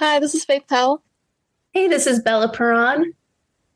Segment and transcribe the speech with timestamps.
[0.00, 1.04] Hi, this is Faith Powell.
[1.72, 3.12] Hey, this is Bella Perron.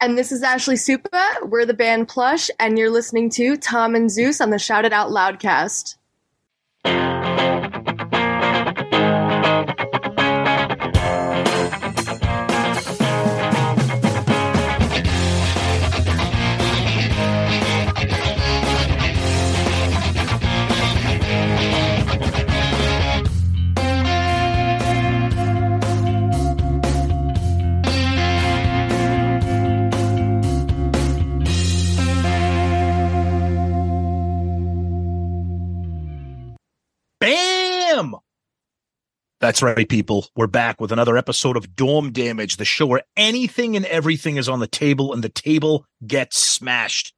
[0.01, 1.49] And this is Ashley Suppa.
[1.49, 4.93] We're the band Plush, and you're listening to Tom and Zeus on the Shout It
[4.93, 5.95] Out Loudcast.
[39.49, 40.27] That's right, people.
[40.37, 44.47] We're back with another episode of Dorm Damage, the show where anything and everything is
[44.47, 47.15] on the table and the table gets smashed.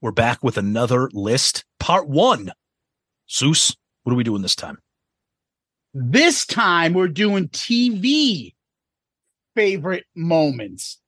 [0.00, 2.50] We're back with another list, part one.
[3.30, 4.78] Zeus, what are we doing this time?
[5.92, 8.54] This time we're doing TV
[9.54, 11.00] favorite moments,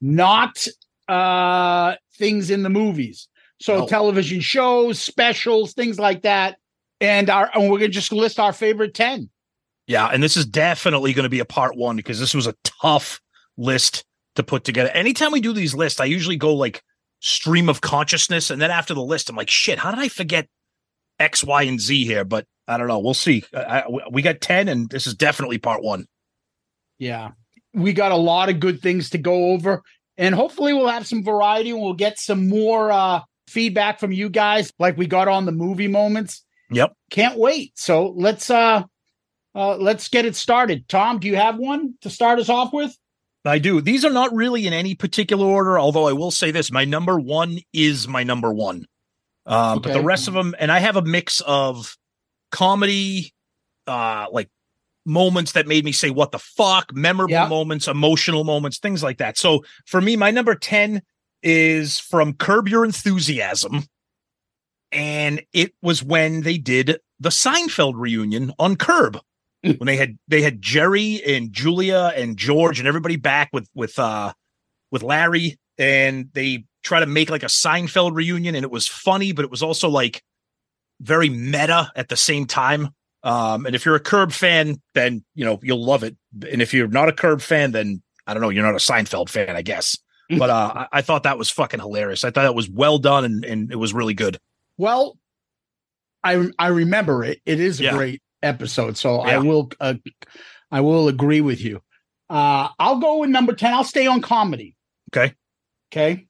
[0.00, 0.64] not
[1.08, 3.26] uh things in the movies.
[3.60, 3.86] So No.
[3.88, 6.58] television shows, specials, things like that.
[7.00, 9.28] And our and we're gonna just list our favorite 10.
[9.88, 12.54] Yeah, and this is definitely going to be a part one because this was a
[12.82, 13.20] tough
[13.56, 14.04] list
[14.36, 14.90] to put together.
[14.90, 16.82] Anytime we do these lists, I usually go like
[17.20, 20.46] stream of consciousness, and then after the list, I'm like, shit, how did I forget
[21.18, 22.24] X, Y, and Z here?
[22.24, 23.00] But I don't know.
[23.00, 23.42] We'll see.
[23.52, 26.06] I, I, we got ten, and this is definitely part one.
[26.98, 27.30] Yeah.
[27.74, 29.82] We got a lot of good things to go over.
[30.16, 34.28] And hopefully we'll have some variety and we'll get some more uh feedback from you
[34.28, 36.44] guys like we got on the movie moments.
[36.72, 36.92] Yep.
[37.10, 37.72] Can't wait.
[37.76, 38.82] So let's uh
[39.58, 40.88] uh let's get it started.
[40.88, 42.96] Tom, do you have one to start us off with?
[43.44, 43.80] I do.
[43.80, 47.18] These are not really in any particular order, although I will say this: my number
[47.18, 48.86] one is my number one.
[49.46, 51.96] Um, But the rest of them, and I have a mix of
[52.52, 53.32] comedy,
[53.86, 54.48] uh, like
[55.06, 57.48] moments that made me say "What the fuck," memorable Yeah.
[57.48, 59.38] moments, emotional moments, things like that.
[59.38, 61.02] So for me, my number ten
[61.42, 63.86] is from Curb Your Enthusiasm,
[64.92, 69.18] and it was when they did the Seinfeld reunion on Curb
[69.62, 73.98] when they had they had Jerry and Julia and George and everybody back with with
[73.98, 74.32] uh
[74.90, 79.32] with Larry and they try to make like a Seinfeld reunion and it was funny
[79.32, 80.22] but it was also like
[81.00, 82.88] very meta at the same time.
[83.22, 86.16] Um and if you're a Curb fan then you know you'll love it.
[86.50, 89.28] And if you're not a Curb fan then I don't know you're not a Seinfeld
[89.28, 89.96] fan I guess.
[90.38, 92.22] But uh I, I thought that was fucking hilarious.
[92.22, 94.38] I thought it was well done and and it was really good.
[94.76, 95.18] Well,
[96.22, 97.40] I I remember it.
[97.46, 97.92] It is a Yeah.
[97.96, 99.94] great episode, so I will uh,
[100.70, 101.80] I will agree with you.
[102.28, 103.72] Uh I'll go with number 10.
[103.72, 104.76] I'll stay on comedy.
[105.12, 105.34] okay
[105.92, 106.26] Okay.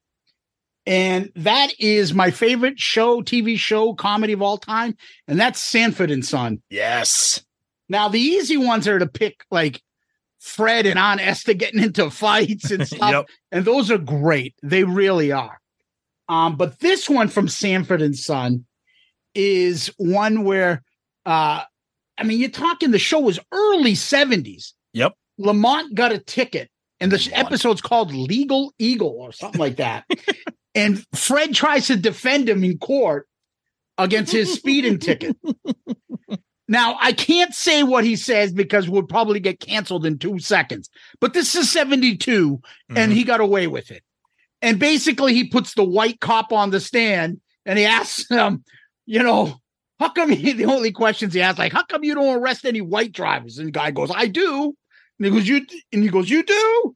[0.87, 4.97] And that is my favorite show, TV show, comedy of all time,
[5.27, 6.63] and that's Sanford and Son.
[6.71, 7.43] yes
[7.89, 9.83] Now the easy ones are to pick like
[10.39, 14.55] Fred and Aunt Esther getting into fights and stuff, yep and those are great.
[14.63, 15.61] They really are.
[16.29, 18.67] Um, but this one from Sanford and Son
[19.35, 20.83] is one where,
[21.25, 21.63] uh,
[22.19, 24.73] I mean, you're talking the show was early 70s.
[24.93, 25.15] Yep.
[25.39, 26.69] Lamont got a ticket,
[27.01, 27.47] and the Lamont.
[27.47, 30.05] episode's called Legal Eagle or something like that.
[30.75, 33.29] and Fred tries to defend him in court
[33.99, 35.37] against his speeding ticket.
[36.71, 40.91] Now, I can't say what he says because we'll probably get canceled in two seconds,
[41.19, 42.61] but this is 72
[42.95, 43.15] and Mhm.
[43.15, 44.03] he got away with it.
[44.61, 48.65] And basically, he puts the white cop on the stand and he asks him,
[49.07, 49.59] you know,
[49.99, 52.81] how come he, the only questions he asks, like, how come you don't arrest any
[52.81, 53.59] white drivers?
[53.59, 54.75] And the guy goes, I do.
[55.19, 56.95] And he goes, you, and he goes, you do?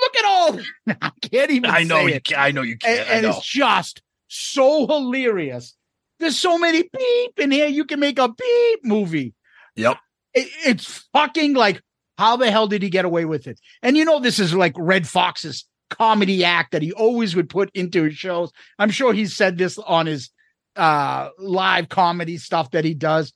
[0.00, 0.58] Look at all.
[1.02, 4.86] I can't even I know you I know you can't I and it's just so
[4.86, 5.76] hilarious.
[6.18, 7.66] There's so many beep in here.
[7.68, 9.34] You can make a beep movie.
[9.76, 9.98] Yep.
[10.34, 11.80] It- it's fucking like
[12.18, 13.60] How the hell did he get away with it?
[13.82, 17.70] And you know, this is like Redd Foxx's comedy act that he always would put
[17.74, 18.50] into his shows.
[18.78, 20.30] I'm sure he's said this on his
[20.76, 23.32] uh live comedy stuff that he does.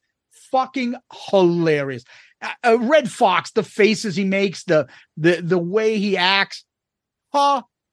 [0.50, 0.94] Fucking
[1.30, 2.04] hilarious.
[2.40, 6.64] Uh, uh, Redd Foxx, the faces he makes, the the the way he acts,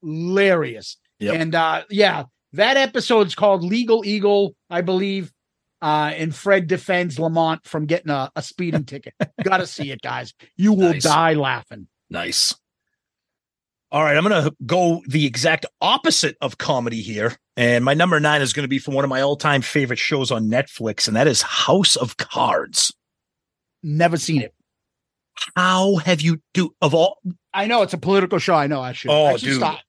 [0.01, 0.97] hilarious.
[1.19, 1.35] Yep.
[1.35, 5.31] And uh yeah, that episode's called Legal Eagle, I believe.
[5.81, 9.13] Uh, and Fred defends Lamont from getting a, a speeding ticket.
[9.43, 10.33] Gotta see it, guys.
[10.55, 11.03] You will Nice.
[11.03, 11.87] die laughing.
[12.09, 12.55] Nice.
[13.91, 17.35] All right, I'm going to go the exact opposite of comedy here.
[17.57, 19.99] And my number nine is going to be from one of my all time favorite
[19.99, 22.93] shows on Netflix, and that is House of Cards.
[23.81, 24.53] Never seen it.
[25.55, 27.19] How have you do of all?
[27.53, 28.55] I know it's a political show.
[28.55, 29.11] I know I should.
[29.11, 29.57] Oh, I should dude.
[29.57, 29.79] stop.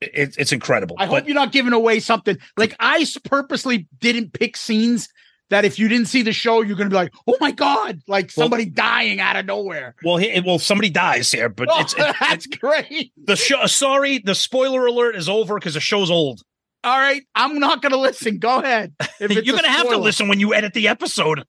[0.00, 0.96] It, it's incredible.
[0.98, 2.36] I but hope you're not giving away something.
[2.56, 5.08] Like I purposely didn't pick scenes
[5.50, 8.30] that if you didn't see the show, you're gonna be like, oh my god, like
[8.36, 9.94] Well- somebody dying out of nowhere.
[10.04, 13.12] well, he, well, somebody dies here, but Oh, it's, it's, that's great.
[13.16, 13.66] the show.
[13.66, 16.42] Sorry, the spoiler alert is over because the show's old.
[16.84, 18.38] All right, I'm not gonna listen.
[18.38, 18.94] Go ahead.
[19.20, 21.44] You're going to have to listen when you edit the episode.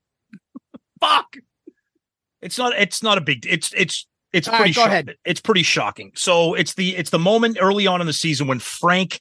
[1.01, 1.37] Fuck.
[2.41, 2.73] It's not.
[2.77, 3.45] It's not a big.
[3.45, 4.73] It's it's it's All right, pretty.
[4.73, 5.15] go shock- ahead.
[5.25, 6.11] It's pretty shocking.
[6.15, 9.19] So it's the it's the moment early on in the season when Frank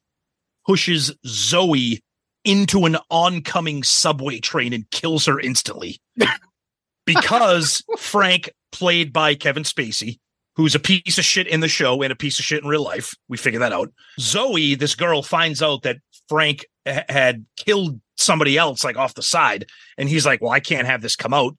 [0.66, 2.00] pushes Zoe
[2.44, 5.98] into an oncoming subway train and kills her instantly
[7.06, 10.18] because Frank, played by Kevin Spacey,
[10.56, 12.82] who's a piece of shit in the show and a piece of shit in real
[12.82, 13.14] life.
[13.28, 13.92] We figure that out.
[14.20, 15.98] Zoe, this girl, finds out that
[16.28, 19.66] Frank ha- had killed somebody else like off the side,
[19.98, 21.56] and he's like, "Well, I can't have this come out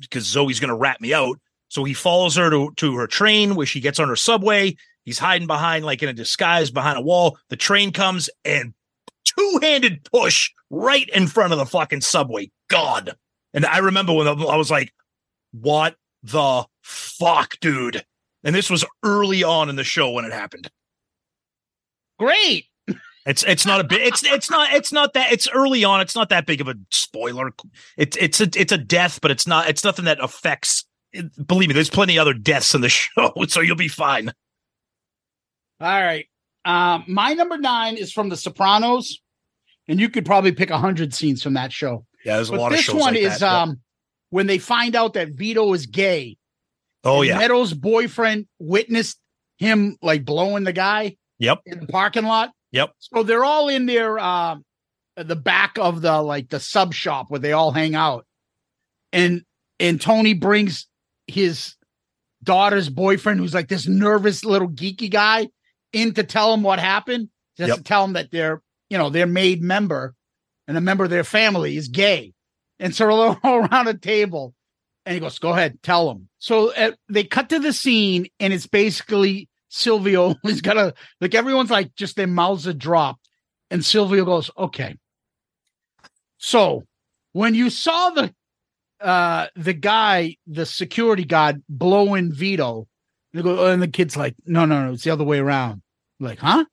[0.00, 3.54] because Zoe's going to rat me out." So he follows her to, to her train
[3.54, 4.76] where she gets on her subway.
[5.04, 7.38] He's hiding behind, like in a disguise behind a wall.
[7.50, 8.74] The train comes and
[9.24, 12.50] two handed push right in front of the fucking subway.
[12.68, 13.16] God.
[13.54, 14.92] And I remember when I was like,
[15.52, 18.04] what the fuck, dude?
[18.44, 20.70] And this was early on in the show when it happened.
[22.18, 22.66] Great.
[23.26, 26.00] It's it's not a bit it's it's not it's not that it's early on.
[26.00, 27.50] It's not that big of a spoiler.
[27.98, 30.86] It's it's a it's a death, but it's not it's nothing that affects
[31.46, 34.32] believe me, there's plenty other deaths in the show, so you'll be fine.
[35.80, 36.26] All right.
[36.64, 39.20] Um, my number nine is from The Sopranos,
[39.86, 42.04] and you could probably pick a hundred scenes from that show.
[42.24, 43.52] Yeah, there's a But lot of this shows one like is that.
[43.52, 43.80] Um
[44.30, 46.36] when they find out that Vito is gay.
[47.04, 47.38] Oh and yeah.
[47.38, 49.18] Meadow's boyfriend witnessed
[49.58, 51.60] him like blowing the guy Yep.
[51.66, 52.50] in the parking lot.
[52.72, 52.90] Yep.
[52.98, 54.64] So they're all in their um
[55.16, 58.24] the back of the like the sub shop where they all hang out.
[59.12, 59.42] And
[59.80, 60.86] and Tony brings
[61.26, 61.74] his
[62.42, 65.48] daughter's boyfriend, who's like this nervous little geeky guy,
[65.92, 67.28] in to tell him what happened.
[67.56, 67.76] Just Yep.
[67.78, 70.14] to tell him that their, you know, their made member
[70.68, 72.32] and a member of their family is gay.
[72.78, 74.54] And so they're all around a table.
[75.08, 76.28] And he goes, Go ahead, tell him.
[76.38, 80.34] So uh, they cut to the scene, and it's basically Silvio.
[80.42, 83.26] He's got a, like, everyone's like, just their mouths are dropped.
[83.70, 84.96] And Silvio goes, Okay.
[86.36, 86.84] So
[87.32, 88.34] when you saw the,
[89.00, 92.86] uh, the guy, the security guard blowing Vito,
[93.32, 95.80] they go, and the kid's like, No, no, no, it's the other way around.
[96.20, 96.66] Like, huh?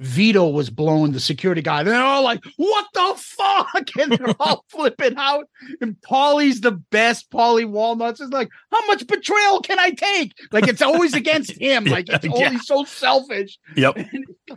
[0.00, 1.82] Vito was blowing the security guy.
[1.82, 5.44] They're all like, "What the fuck?" And they're all flipping out.
[5.80, 7.30] And Paulie's the best.
[7.30, 11.84] Paulie Walnuts is like, "How much betrayal can I take?" Like it's always against him.
[11.90, 12.30] Like it's Yeah.
[12.32, 13.58] always so selfish.
[13.76, 13.96] Yep.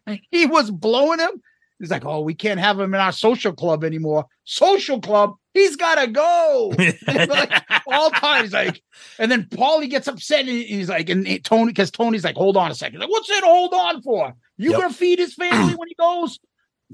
[0.07, 1.41] And he was blowing him.
[1.83, 4.25] He's like, "Oh, we can't have him in our social club anymore.
[4.45, 6.73] Social club, he's got to go."
[7.07, 7.51] Like,
[7.87, 8.81] all times, like,
[9.19, 12.71] and then Paulie gets upset and he's like, and Tony, because Tony's like, hold on
[12.71, 12.99] a second.
[13.01, 14.33] Like, what's it hold on for?
[14.57, 14.79] You Yep.
[14.81, 16.39] gonna feed his family when he goes?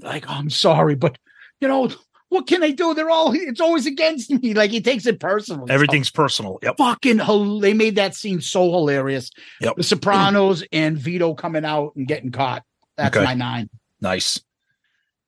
[0.00, 1.16] Like, oh, I'm sorry, but
[1.60, 1.90] you know,
[2.30, 2.94] what can I do?
[2.94, 4.54] They're all it's always against me.
[4.54, 5.70] Like he takes it personally.
[5.70, 6.58] Everything's personal.
[6.62, 6.78] Yep.
[6.78, 7.18] fucking
[7.60, 9.30] they made that scene so hilarious.
[9.60, 9.76] Yep.
[9.76, 12.64] The Sopranos and Vito coming out and getting caught.
[12.96, 13.24] That's Okay.
[13.24, 13.68] my nine.
[14.00, 14.40] Nice.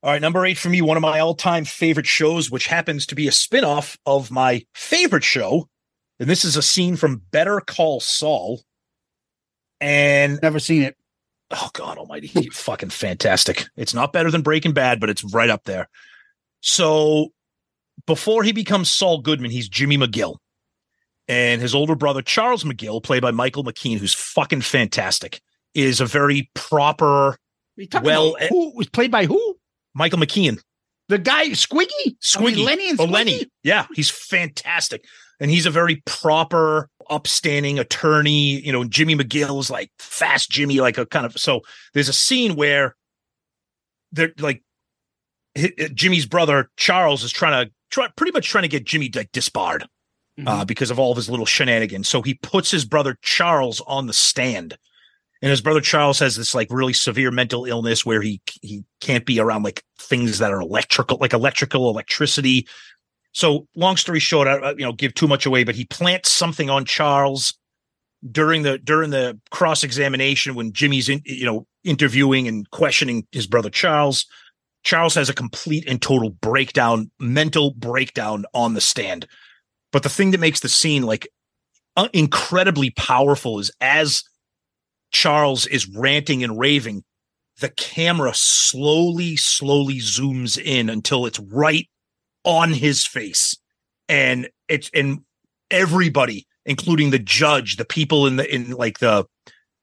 [0.02, 3.14] All right, number eight for me, one of my all-time favorite shows, which happens to
[3.14, 5.68] be a spin-off of my favorite show.
[6.18, 8.62] And this is a scene from Better Call Saul.
[9.80, 10.96] And Never seen it.
[11.50, 15.64] oh god almighty fucking fantastic it's not better than breaking bad but it's right up
[15.64, 15.86] there
[16.60, 17.28] so
[18.06, 20.36] before he becomes saul goodman he's jimmy mcgill
[21.28, 25.42] and his older brother charles mcgill played by michael mckean who's fucking fantastic
[25.74, 27.36] is a very proper
[28.02, 29.51] Well, about who was played by who?
[29.94, 30.60] Michael mckean
[31.08, 31.88] The guy Squiggy?
[32.06, 32.64] I mean, Squiggy.
[32.64, 33.10] Lenny and oh Squiggy?
[33.10, 35.04] lenny yeah he's fantastic
[35.40, 40.98] and he's a very proper upstanding attorney you know jimmy mcgill's like fast jimmy like
[40.98, 41.60] a kind of so
[41.94, 42.94] there's a scene where
[44.12, 44.62] they're like
[45.92, 49.86] jimmy's brother charles is trying to try pretty much trying to get jimmy like disbarred
[50.46, 52.08] uh, because of all of his little shenanigans.
[52.08, 54.78] So he puts his brother Charles on the stand.
[55.42, 59.26] And his brother Charles has this like really severe mental illness where he he can't
[59.26, 62.66] be around like things that are electrical, like electrical, electricity.
[63.32, 66.70] So long story short, I, you know, give too much away, but he plants something
[66.70, 67.54] on Charles
[68.30, 73.48] during the during the cross examination when Jimmy's in, you know interviewing and questioning his
[73.48, 74.26] brother Charles.
[74.84, 79.26] Charles has a complete and total breakdown, mental breakdown on the stand.
[79.92, 81.28] But the thing that makes the scene like
[81.96, 84.24] uh, incredibly powerful is as
[85.12, 87.04] Charles is ranting and raving,
[87.60, 91.88] the camera slowly, slowly zooms in until it's right
[92.44, 93.56] on his face.
[94.08, 95.20] And it's and
[95.70, 99.26] everybody, including the judge, the people in the in like the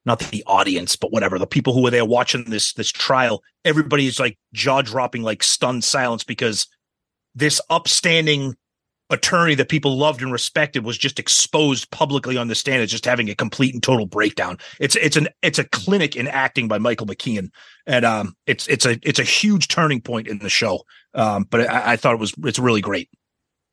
[0.06, 4.06] not the audience, but whatever, the people who were there watching this this trial, everybody
[4.06, 6.66] is like jaw dropping, like stunned silence because
[7.34, 8.56] this upstanding
[9.10, 13.04] attorney that people loved and respected was just exposed publicly on the stand as just
[13.04, 14.56] having a complete and total breakdown.
[14.78, 17.50] It's it's an it's a clinic in acting by Michael McKean,
[17.86, 20.84] and um, it's it's a it's a huge turning point in the show.
[21.14, 23.08] Um, but I, I thought it was it's really great.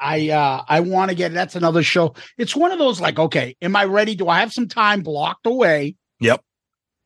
[0.00, 2.14] I uh I want to get that's another show.
[2.38, 4.14] It's one of those like, okay, am I ready?
[4.14, 5.96] Do I have some time blocked away?
[6.20, 6.42] Yep.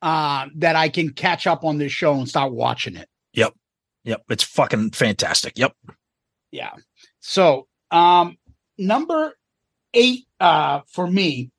[0.01, 3.07] Uh, that I can catch up on this show and start watching it.
[3.33, 3.53] Yep.
[4.03, 4.23] Yep.
[4.29, 5.57] It's fucking fantastic.
[5.57, 5.73] Yep.
[6.51, 6.71] Yeah.
[7.21, 8.37] So, um,
[8.77, 9.33] number
[9.93, 11.49] eight, uh, for me,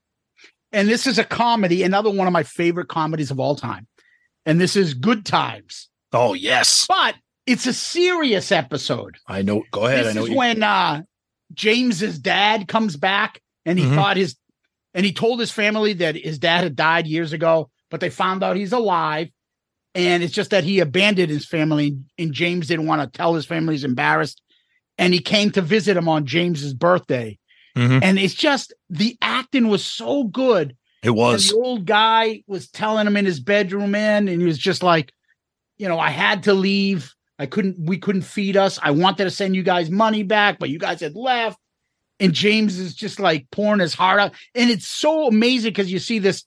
[0.72, 3.88] and this is a comedy, another one of my favorite comedies of all time.
[4.44, 5.88] And this is Good Times.
[6.12, 6.86] Oh, yes.
[6.88, 7.16] But
[7.46, 9.16] it's a serious episode.
[9.26, 9.64] I know.
[9.72, 10.04] Go ahead.
[10.04, 10.24] This I know.
[10.24, 11.02] is you- when uh
[11.56, 13.94] James's dad comes back and he Mhm.
[13.94, 14.36] thought his
[14.94, 18.42] and he told his family that his dad had died years ago, but they found
[18.42, 19.28] out he's alive.
[19.94, 23.44] And it's just that he abandoned his family, and James didn't want to tell his
[23.44, 24.40] family he's embarrassed.
[24.96, 27.38] And he came to visit him on James's birthday.
[27.76, 28.02] Mhm.
[28.02, 30.74] And it's just the acting was so good.
[31.02, 31.48] It And was.
[31.48, 35.12] the old guy was telling him in his bedroom in, and he was just like,
[35.76, 37.12] you know, I had to leave.
[37.38, 38.78] I couldn't, we couldn't feed us.
[38.82, 41.58] I wanted to send you guys money back, but you guys had left.
[42.18, 44.32] And James is just like pouring his heart out.
[44.54, 46.44] And it's so amazing because you see this,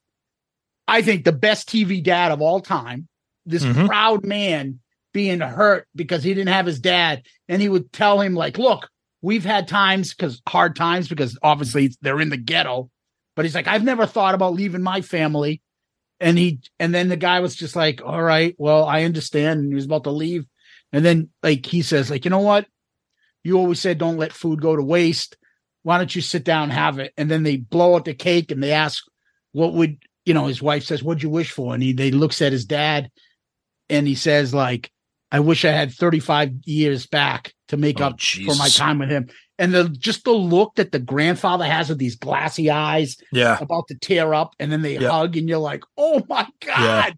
[0.87, 3.07] I think, the best TV dad of all time,
[3.45, 3.85] this Mhm.
[3.87, 4.79] proud man
[5.13, 7.23] being hurt because he didn't have his dad.
[7.47, 8.89] And he would tell him, like, look,
[9.21, 12.89] we've had times because hard times because obviously they're in the ghetto
[13.35, 15.61] but he's like, I've never thought about leaving my family.
[16.19, 19.61] And he, and then the guy was just like, all right, well, I understand.
[19.61, 20.45] And he was about to leave.
[20.91, 22.65] And then like he says, like, you know what?
[23.43, 25.37] You always said don't let food go to waste.
[25.83, 27.13] Why don't you sit down and have it?
[27.17, 29.03] And then they blow out the cake and they ask,
[29.53, 30.45] what would you know?
[30.47, 33.09] His wife says, "What'd you wish for?" And he they looks at his dad,
[33.89, 34.91] and he says, like,
[35.31, 39.09] I wish I had 35 years back to make Oh, up for my time with
[39.09, 39.29] him.
[39.57, 43.57] And the just the look that the grandfather has with these glassy eyes Yeah.
[43.59, 45.09] about to tear up, and then they Yeah.
[45.09, 47.17] hug, and you're like, oh my God.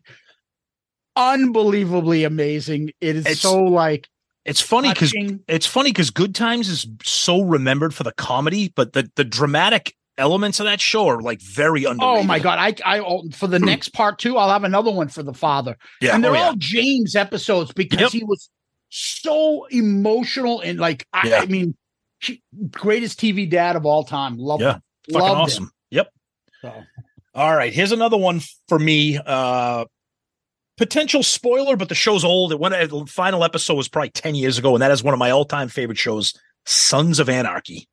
[1.16, 2.92] Unbelievably amazing.
[3.02, 4.08] It is It's- so like
[4.46, 5.14] It's funny because
[5.48, 9.96] it's funny because Good Times is so remembered for the comedy, but the the dramatic
[10.18, 12.20] elements of that show are like very underrated.
[12.22, 12.58] Oh my god!
[12.60, 15.78] I I oh, for the next part two, I'll have another one for the father.
[16.02, 16.46] Yeah, and they're oh, yeah.
[16.48, 18.12] all James episodes because Yep.
[18.12, 18.50] he was
[18.90, 21.40] so emotional and like I, Yeah.
[21.42, 21.76] I mean,
[22.20, 22.42] he-
[22.72, 24.38] greatest TV dad of all time.
[24.38, 24.82] Love Yeah, him.
[25.12, 25.38] Fucking Loved him.
[25.42, 25.72] awesome.
[25.92, 26.14] Yep.
[26.62, 26.84] So,
[27.36, 29.20] All right, here's another one for me.
[29.24, 29.86] Uh
[30.82, 32.52] potential spoiler, but the show's old.
[32.52, 35.20] It went the final episode was probably 10 years ago, and that is one of
[35.20, 36.34] my all-time favorite shows,
[36.66, 37.88] Sons of Anarchy.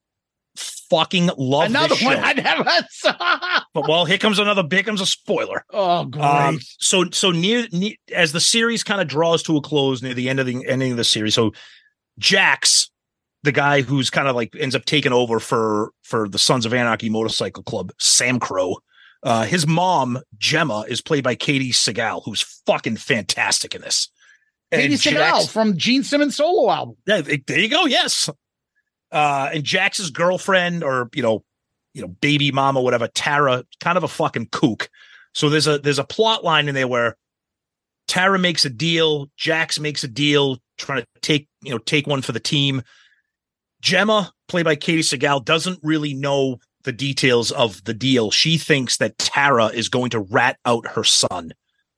[0.57, 2.07] Fucking love another this show.
[2.07, 3.61] one I never saw.
[3.75, 5.67] but well, here comes another here comes a spoiler.
[5.71, 6.25] Oh, great!
[6.25, 10.15] Um, so so near, near as the series kind of draws to a close near
[10.15, 11.35] the end of the ending of the series.
[11.35, 11.53] So
[12.19, 12.91] Jax,
[13.43, 16.73] the guy who's kind of like ends up taking over for for the Sons of
[16.73, 18.77] Anarchy Motorcycle Club, SAMCRO.
[19.23, 24.09] Uh, his mom Gemma is played by Katey Sagal, who's fucking fantastic in this.
[24.73, 26.97] Katey And Sagal Jax- from Gene Simmons solo album.
[27.07, 27.87] yeah, there you go.
[27.87, 28.29] Yes.
[29.11, 31.43] Uh, and Jax's girlfriend, or you know,
[31.95, 34.89] you know, baby mama, whatever, Tara, kind of a fucking kook.
[35.35, 37.17] So there's a there's a plot line in there where
[38.07, 42.23] Tara makes a deal, Jax makes a deal, trying to take you know take one
[42.23, 42.83] for the team.
[43.81, 48.31] Gemma, played by Katey Sagal, doesn't really know the details of the deal.
[48.31, 51.53] She thinks that Tara is going to rat out her son.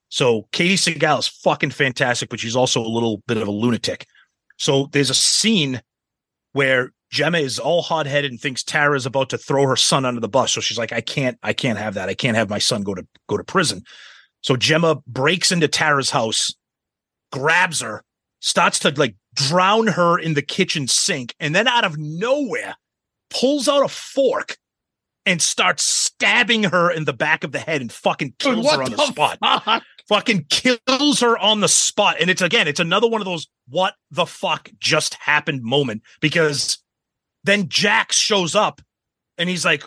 [0.08, 4.06] So Katey Sagal is fucking fantastic, but she's also a little bit of a lunatic.
[4.58, 5.80] So there's a scene
[6.52, 10.04] where Gemma is all hot headed and thinks Tara is about to throw her son
[10.04, 10.52] under the bus.
[10.52, 12.08] So she's like, I can't, I can't have that.
[12.08, 13.82] I can't have my son go to go to prison.
[14.42, 16.54] So Gemma breaks into Tara's house,
[17.32, 18.02] grabs her,
[18.40, 22.76] starts to like drown her in the kitchen sink, and then out of nowhere
[23.28, 24.56] pulls out a fork
[25.26, 28.82] and starts stabbing her in the back of the head and fucking kills what her
[28.84, 29.82] on the, the spot fuck?
[30.08, 32.16] fucking kills her on the spot.
[32.20, 36.78] And it's again, it's another one of those what the fuck just happened moment because
[37.44, 38.80] then Jax shows up
[39.38, 39.84] and he's like,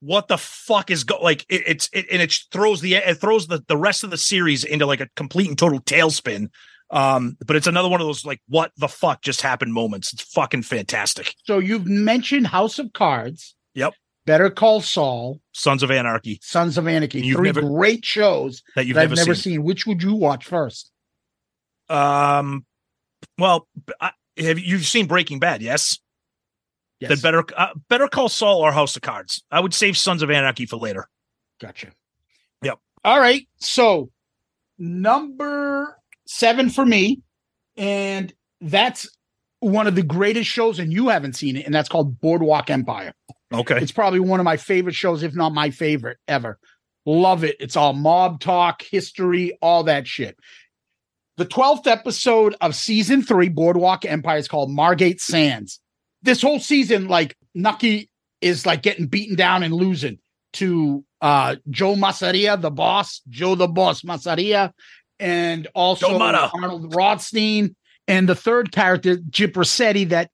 [0.00, 3.46] what the fuck is go like it, it's it, and it throws the it throws
[3.46, 6.48] the, the rest of the series into like a complete and total tailspin.
[6.90, 10.12] Um, but it's another one of those like what the fuck just happened moments.
[10.12, 11.34] It's fucking fantastic.
[11.44, 13.54] So you've mentioned House of Cards.
[13.74, 13.94] Yep.
[14.26, 17.32] Better Call Saul, Sons of Anarchy Sons of Anarchy.
[17.32, 19.54] Three never- great shows that you've that I've never, never seen.
[19.54, 19.62] seen.
[19.62, 20.90] Which would you watch first?
[21.88, 22.66] Um,
[23.38, 23.68] well,
[24.00, 25.62] I, have you- you've seen Breaking Bad?
[25.62, 25.98] Yes.
[27.00, 27.10] Yes.
[27.10, 29.42] Then better uh, better call Saul or House of Cards.
[29.50, 31.08] I would save Sons of Anarchy for later.
[31.60, 31.88] Gotcha.
[32.62, 32.78] Yep.
[33.04, 33.46] All right.
[33.58, 34.10] So
[34.78, 37.20] number seven for me,
[37.76, 39.08] and that's
[39.60, 43.12] one of the greatest shows, and you haven't seen it, and that's called Boardwalk Empire.
[43.52, 43.78] Okay.
[43.78, 46.58] It's probably one of my favorite shows, if not my favorite ever.
[47.04, 47.56] Love it.
[47.60, 50.36] It's all mob talk, history, all that shit.
[51.36, 55.80] The 12th episode of season three, Boardwalk Empire, is called Margate Sands.
[56.22, 60.18] This whole season, like Nucky is like getting beaten down and losing
[60.54, 64.72] to uh Joe Masseria, the boss, Joe the boss Masseria,
[65.20, 67.76] and also Arnold Rothstein.
[68.08, 70.30] And the third character, Gyp Rosetti, that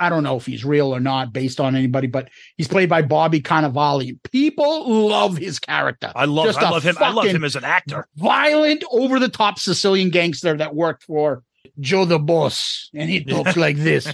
[0.00, 3.02] I don't know if he's real or not based on anybody, but he's played by
[3.02, 4.18] Bobby Cannavale.
[4.30, 6.12] People love his character.
[6.14, 6.96] I love Just I love him.
[6.98, 8.08] I love him as an actor.
[8.16, 11.42] Violent, over the top Sicilian gangster that worked for
[11.78, 12.90] Joe the boss.
[12.94, 14.12] And he talks like this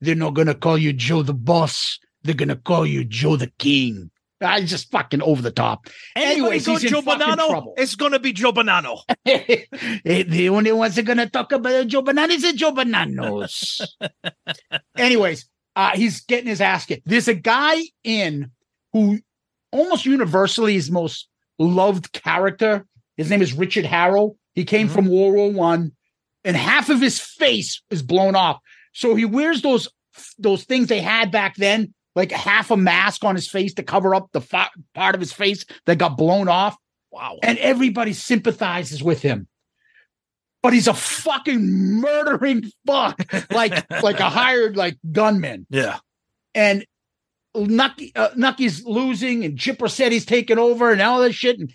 [0.00, 1.98] They're not going to call you Joe the boss.
[2.24, 4.10] They're going to call you Joe the king.
[4.42, 5.86] I just fucking over the top.
[6.16, 7.74] Anyways, go Joe Bonanno?
[7.76, 8.98] It's gonna be Joe Bonanno.
[10.04, 13.80] The only ones that are gonna talk about Joe Bananas are Joe Bananos.
[14.96, 17.06] Anyways, uh, he's getting his ass kicked.
[17.06, 18.50] There's a guy in
[18.92, 19.18] who
[19.70, 21.28] almost universally is most
[21.58, 22.86] loved character.
[23.16, 24.36] His name is Richard Harrow.
[24.54, 24.94] He came Mm-hmm.
[24.94, 25.92] from World War One,
[26.44, 28.58] and half of his face is blown off.
[28.92, 29.88] So he wears those
[30.38, 34.14] those things they had back then, like half a mask on his face to cover
[34.14, 36.76] up the fa- part of his face that got blown off
[37.10, 37.38] Wow.
[37.42, 39.46] and everybody sympathizes with him.
[40.62, 41.60] But he's a fucking
[42.00, 43.20] murdering fuck,
[43.52, 45.66] like like a hired like gunman.
[45.70, 45.98] Yeah.
[46.54, 46.86] And
[47.54, 51.72] Nucky uh, Nucky's losing and Chipper said he's taking over and all this shit and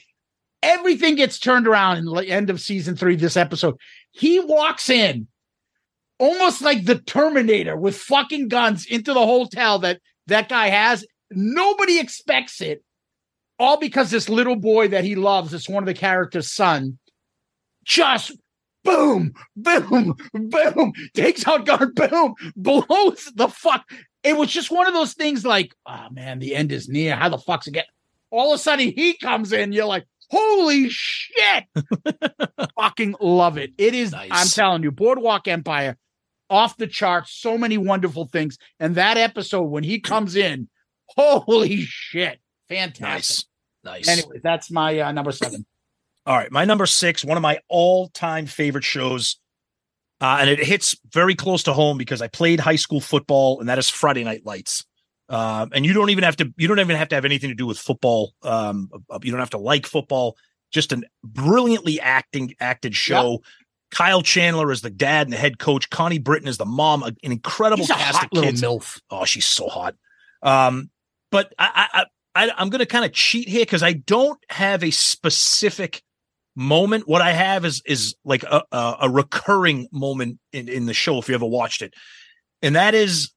[0.64, 3.76] everything gets turned around in the end of season three this episode
[4.12, 5.28] he walks in
[6.18, 11.06] almost like the terminator with fucking guns into the hotel that that guy has.
[11.32, 12.84] Nobody expects it.
[13.60, 17.00] All because this little boy that he loves it's one of the characters son
[17.84, 18.32] just
[18.84, 23.84] boom boom boom takes out guard boom blows the fuck.
[24.24, 27.16] It was just one of those things like oh man the end is near.
[27.16, 27.88] How the fuck's it get
[28.30, 31.64] all of a sudden he comes in you're like holy shit.
[32.80, 33.72] Fucking love it.
[33.78, 34.30] It is Nice.
[34.32, 35.98] i'm telling you boardwalk empire
[36.50, 40.68] off the charts so many wonderful things and that episode when he comes in
[41.18, 43.46] holy shit fantastic
[43.84, 44.08] Nice.
[44.08, 44.08] Nice.
[44.08, 45.66] anyway that's my uh, number seven
[46.26, 49.40] All right, my number six, one of my all-time favorite shows,
[50.20, 53.70] uh, and it hits very close to home because I played high school football, and
[53.70, 54.84] that is Friday Night Lights.
[55.30, 57.56] Um, and you don't even have to, you don't even have to have anything to
[57.56, 58.34] do with football.
[58.44, 60.36] Um, uh, you don't have to like football.
[60.70, 63.42] Just a brilliantly acting acted show.
[63.92, 65.90] Kyle Chandler is the dad and the head coach.
[65.90, 67.04] Connie Britton is the mom.
[67.04, 68.62] An incredible He's a cast of kids.
[68.62, 69.96] milf Oh, she's so hot.
[70.42, 70.90] Um,
[71.32, 74.84] but I, I, I I'm going to kind of cheat here because I don't have
[74.84, 76.04] a specific
[76.56, 77.08] moment.
[77.08, 81.18] What I have is is like a a, a recurring moment in in the show.
[81.18, 81.94] If you ever watched it,
[82.62, 83.32] and that is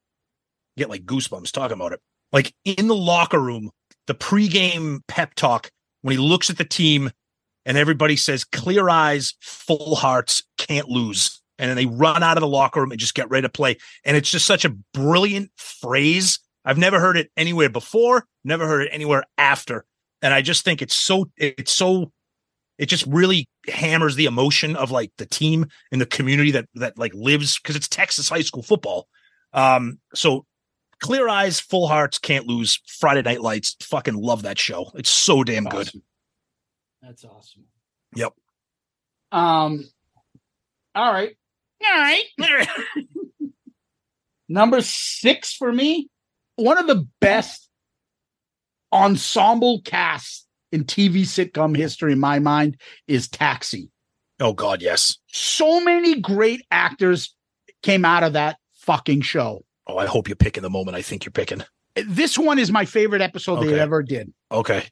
[0.76, 2.00] get like goosebumps talking about it.
[2.32, 3.70] Like in the locker room,
[4.06, 5.70] the pregame pep talk
[6.02, 7.10] when he looks at the team
[7.64, 11.40] and everybody says clear eyes, full hearts, can't lose.
[11.58, 13.76] And then they run out of the locker room and just get ready to play.
[14.04, 16.38] And it's just such a brilliant phrase.
[16.64, 19.84] I've never heard it anywhere before, never heard it anywhere after.
[20.22, 22.12] And I just think it's so, it's so,
[22.78, 26.98] it just really hammers the emotion of like the team and the community that, that
[26.98, 29.06] like lives because it's Texas high school football.
[29.52, 30.46] Um, so
[31.00, 32.80] clear eyes, full hearts, can't lose.
[32.86, 34.90] Friday Night Lights, fucking love that show.
[34.94, 35.90] It's so damn good.
[37.02, 37.64] That's awesome.
[38.14, 38.32] Yep.
[39.32, 39.84] Um.
[40.94, 41.36] All right.
[41.84, 42.24] All right.
[44.48, 46.08] Number six for me,
[46.56, 47.68] one of the best
[48.92, 53.90] ensemble casts in TV sitcom history, in my mind, is Taxi.
[54.40, 55.18] Oh God, yes.
[55.28, 57.34] So many great actors
[57.82, 59.64] came out of that fucking show.
[59.86, 61.62] Oh, I hope you're picking the moment I think you're picking.
[62.06, 63.80] This one is my favorite episode they Okay.
[63.80, 64.32] ever did.
[64.50, 64.84] Okay.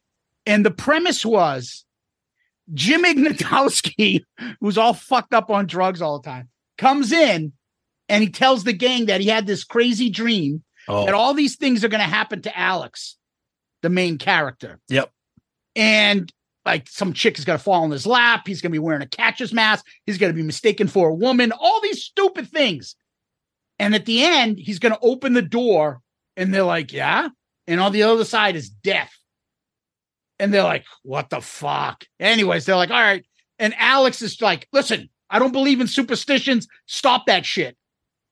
[0.46, 1.84] And the premise was
[2.74, 4.24] Jim Ignatowski,
[4.60, 7.52] who's all fucked up on drugs all the time, comes in
[8.08, 11.56] and he tells the gang that he had this crazy dream Oh, that all these
[11.56, 13.18] things are going to happen to Alex,
[13.82, 14.80] the main character.
[14.88, 15.10] Yep.
[15.76, 16.32] And
[16.64, 18.46] like some chick is going to fall in his lap.
[18.46, 19.84] He's going to be wearing a catcher's mask.
[20.06, 21.52] He's going to be mistaken for a woman.
[21.52, 22.96] All these stupid things.
[23.78, 26.00] And at the end, he's going to open the door
[26.36, 27.28] and they're like, yeah.
[27.66, 29.12] And on the other side is death.
[30.38, 32.04] And they're like, what the fuck?
[32.20, 33.24] Anyways, they're like, all right.
[33.58, 36.68] And Alex is like, listen, I don't believe in superstitions.
[36.86, 37.76] Stop that shit.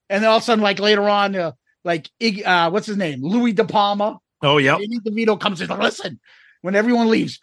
[0.08, 1.52] And then all of a sudden, like later on, uh,
[1.84, 2.10] like
[2.44, 3.22] uh, what's his name?
[3.22, 4.18] Louis De Palma.
[4.42, 4.78] oh yeah.
[4.78, 5.68] Danny DeVito comes in.
[5.68, 6.20] Listen,
[6.62, 7.40] when everyone leaves,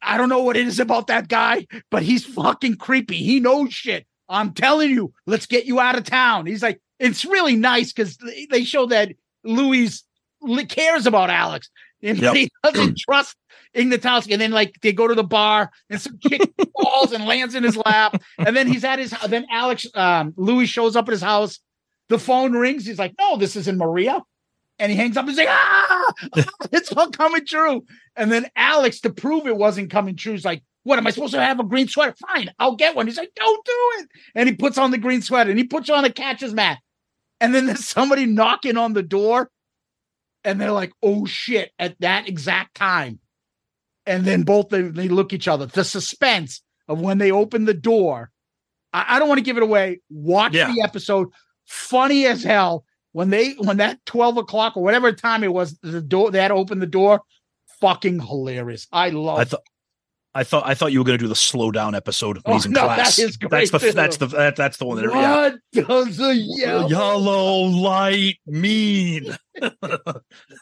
[0.00, 3.16] I don't know what it is about that guy, but he's fucking creepy.
[3.16, 4.06] He knows shit.
[4.28, 6.46] I'm telling you, let's get you out of town.
[6.46, 8.18] He's like, it's really nice because
[8.50, 9.12] they show that
[9.44, 10.02] Louis
[10.68, 11.70] cares about Alex
[12.02, 12.34] and Yep.
[12.34, 13.36] he doesn't trust
[13.74, 14.32] Ignatowski.
[14.32, 16.42] And then like they go to the bar and some chick
[16.82, 18.20] falls and lands in his lap.
[18.38, 21.60] And then he's at his then Alex um Louis shows up at his house.
[22.08, 22.86] The phone rings.
[22.86, 24.22] He's like, no, this isn't Maria.
[24.78, 26.12] And he hangs up and he's like, ah,
[26.72, 27.84] it's all coming true.
[28.16, 31.34] And then Alex, to prove it wasn't coming true, is like, what am I supposed
[31.34, 32.14] to have a green sweater?
[32.28, 33.06] Fine, I'll get one.
[33.06, 34.08] He's like, don't do it.
[34.34, 36.78] And he puts on the green sweater and he puts on a catcher's mat.
[37.40, 39.50] And then there's somebody knocking on the door.
[40.44, 43.18] And they're like, oh shit, at that exact time.
[44.06, 45.66] And then both they, they look each other.
[45.66, 48.30] The suspense of when they open the door.
[48.92, 50.00] I, I don't want to give it away.
[50.08, 50.72] Watch Yeah.
[50.72, 51.28] the episode.
[51.66, 52.84] Funny as hell.
[53.12, 56.48] When they when that 12 o'clock or whatever time it was, the door they had
[56.48, 57.22] to open the door.
[57.80, 58.86] Fucking hilarious.
[58.92, 59.62] I love I thought
[60.38, 62.64] I thought I thought you were going to do the slow down episode when Oh,
[62.64, 63.16] in no, class.
[63.16, 63.92] that is great, that's the too.
[63.92, 65.82] that's the that, that's the one that yeah.
[65.82, 66.88] What does a yellow?
[66.88, 69.36] Yellow light mean?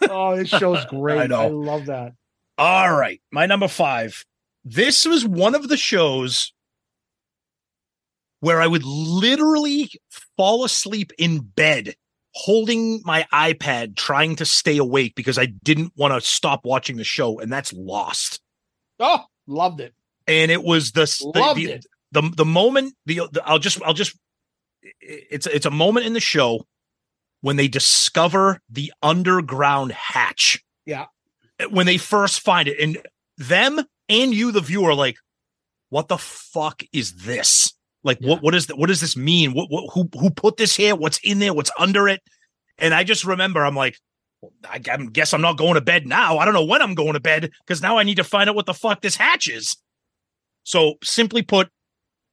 [0.09, 1.31] Oh, this show's great.
[1.31, 2.13] I I, love that.
[2.57, 4.25] All right, my number five.
[4.65, 6.55] This was one of the shows
[8.41, 9.91] where I would literally
[10.39, 11.95] fall asleep in bed
[12.35, 17.05] holding my iPad trying to stay awake because I didn't want to stop watching the
[17.05, 18.41] show, and that's Lost.
[18.99, 19.95] Oh, loved it.
[20.27, 21.87] And it was the the, Loved the, it.
[22.13, 24.17] the the moment the, the I'll just I'll just
[25.01, 26.67] it's it's a moment in the show
[27.41, 30.63] when they discover the underground hatch.
[30.85, 31.07] Yeah.
[31.71, 32.99] When they first find it, and
[33.39, 35.17] them and you, the viewer, like,
[35.89, 37.73] what the fuck is this?
[38.05, 38.79] Like, what what is that?
[38.79, 39.53] What does this mean?
[39.53, 40.95] What, what who who put this here?
[40.95, 41.55] What's in there?
[41.55, 42.21] What's under it?
[42.79, 43.97] And I just remember, I'm like,
[44.69, 46.39] I guess I'm not going to bed now.
[46.39, 48.57] I don't know when I'm going to bed because now I need to find out
[48.57, 49.77] what the fuck this hatch is.
[50.65, 51.69] So, simply put,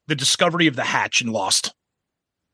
[0.07, 1.73] the discovery of the hatch in Lost.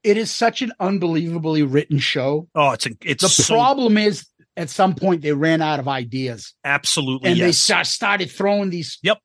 [0.04, 2.48] It is such an unbelievably written show.
[2.56, 5.88] Oh, it's a, it's The so- problem is at some point they ran out of
[5.88, 7.58] ideas absolutely and they yes.
[7.58, 8.98] start, started throwing these.
[9.04, 9.20] Yep.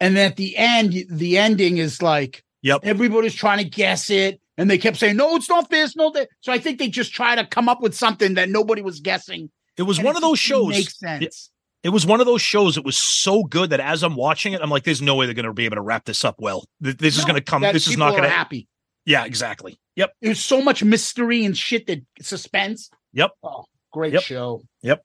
[0.00, 2.80] And then at the end, the ending is like Yep.
[2.84, 4.40] everybody's trying to guess it.
[4.58, 6.28] And they kept saying, no, it's not this, no, that.
[6.40, 9.50] So I think they just try to come up with something that nobody was guessing.
[9.76, 10.70] It was one it of those shows.
[10.70, 11.50] Makes sense.
[11.84, 12.76] It was one of those shows.
[12.76, 15.34] It was so good that as I'm watching it, I'm like, "There's no way they're
[15.34, 16.64] going to be able to wrap this up well.
[16.82, 17.62] Th- This is going to come.
[17.62, 18.66] This is not going to happy.
[19.06, 19.78] Yeah, exactly.
[19.94, 20.12] Yep.
[20.20, 22.90] There's so much mystery and shit that suspense.
[23.12, 23.30] Yep.
[23.44, 24.22] Oh, great Yep.
[24.24, 24.62] show.
[24.82, 25.02] Yep.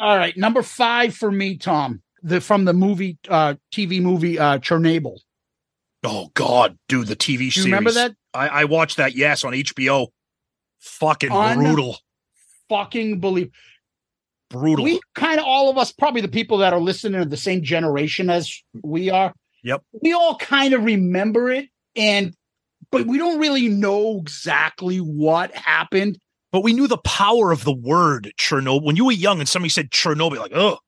[0.00, 2.02] All right, number five for me, Tom.
[2.24, 5.16] The from the movie, uh, TV movie, uh, Chernobyl.
[6.02, 7.64] Oh God, dude, the TV Do you series.
[7.66, 8.12] remember that?
[8.34, 9.14] I, I watched that.
[9.14, 10.08] Yes, on HBO.
[10.80, 11.98] Fucking Un- brutal,
[12.68, 13.50] Fucking believe.
[14.48, 14.84] brutal.
[14.84, 17.62] We kind of all of us, probably the people that are listening, are the same
[17.62, 19.34] generation as we are.
[19.62, 19.82] Yep.
[20.02, 22.34] We all kind of remember it, and
[22.90, 26.18] but we don't really know exactly what happened.
[26.50, 28.82] but we knew the power of the word Chernobyl.
[28.82, 30.78] When you were young and somebody said Chernobyl, like, oh,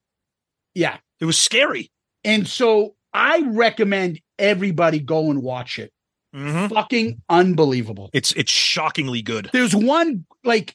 [0.75, 0.97] Yeah.
[1.21, 1.91] it was scary.
[2.25, 5.93] And so I recommend everybody go and watch it.
[6.35, 6.71] Mhm.
[6.73, 8.11] Fucking unbelievable.
[8.13, 9.51] It's it's shockingly good.
[9.53, 10.75] There's one like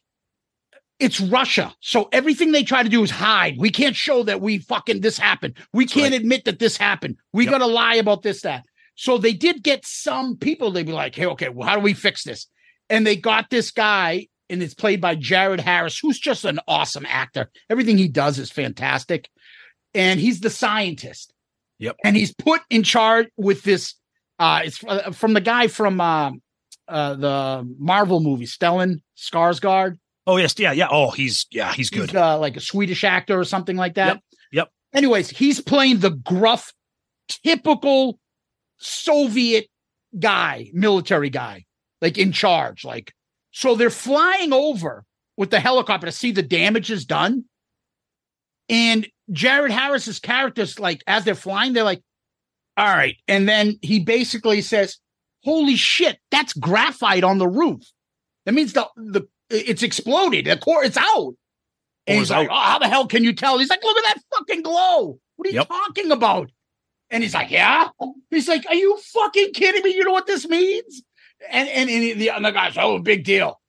[0.99, 1.73] it's Russia.
[1.79, 3.55] So everything they try to do is hide.
[3.57, 5.55] We can't show that we fucking this happened.
[5.73, 6.21] We can't right.
[6.21, 7.17] admit that this happened.
[7.33, 7.51] We Yep.
[7.51, 8.65] got to lie about this, that.
[8.95, 11.93] So they did get some people, they'd be like, hey, okay, well, how do we
[11.93, 12.47] fix this?
[12.89, 17.05] And they got this guy, and it's played by Jared Harris, who's just an awesome
[17.07, 17.51] actor.
[17.69, 19.29] Everything he does is fantastic.
[19.93, 21.31] And he's the scientist.
[21.77, 21.97] Yep.
[22.03, 23.93] And he's put in charge with this.
[24.39, 26.31] Uh, it's uh, from the guy from uh,
[26.87, 29.97] uh, the Marvel movie, Stellan Skarsgård.
[30.25, 30.87] Oh yes, yeah, yeah.
[30.91, 32.11] Oh, he's yeah, he's good.
[32.11, 34.07] He's uh, like a Swedish actor or something like that.
[34.07, 34.19] Yep,
[34.51, 34.69] yep.
[34.93, 36.73] Anyways, he's playing the gruff,
[37.29, 38.19] typical
[38.77, 39.67] Soviet
[40.19, 41.65] guy, military guy,
[42.01, 42.85] like in charge.
[42.85, 43.13] Like,
[43.51, 45.03] so they're flying over
[45.35, 47.45] with the helicopter to see the damages done.
[48.69, 52.01] And Jared Harris's characters, like, as they're flying, they're like,
[52.77, 53.17] all right.
[53.27, 54.97] And then he basically says,
[55.43, 57.81] Holy shit, that's graphite on the roof.
[58.45, 60.45] That means the the it's exploded.
[60.45, 61.33] The core, it's out.
[62.05, 62.55] And he's like, out.
[62.55, 63.57] oh, how the hell can you tell?
[63.57, 65.19] He's like, look at that fucking glow.
[65.35, 65.67] What are you Yep.
[65.67, 66.49] talking about?
[67.09, 67.89] And he's like, yeah.
[68.29, 69.93] He's like, are you fucking kidding me?
[69.95, 71.03] You know what this means?
[71.49, 73.59] And and, and the other guy's, oh, big deal.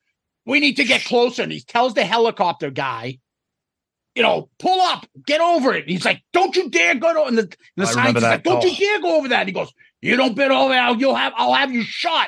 [0.47, 1.43] We need to get closer.
[1.43, 3.19] And he tells the helicopter guy,
[4.19, 5.89] you know, pull up, get over it.
[5.89, 7.23] He's like, don't you dare go to.
[7.23, 9.43] And the, and the scientist like, don't you dare go over that.
[9.43, 10.99] And he goes, you don't bet over that.
[10.99, 12.27] You'll have, I'll have you shot.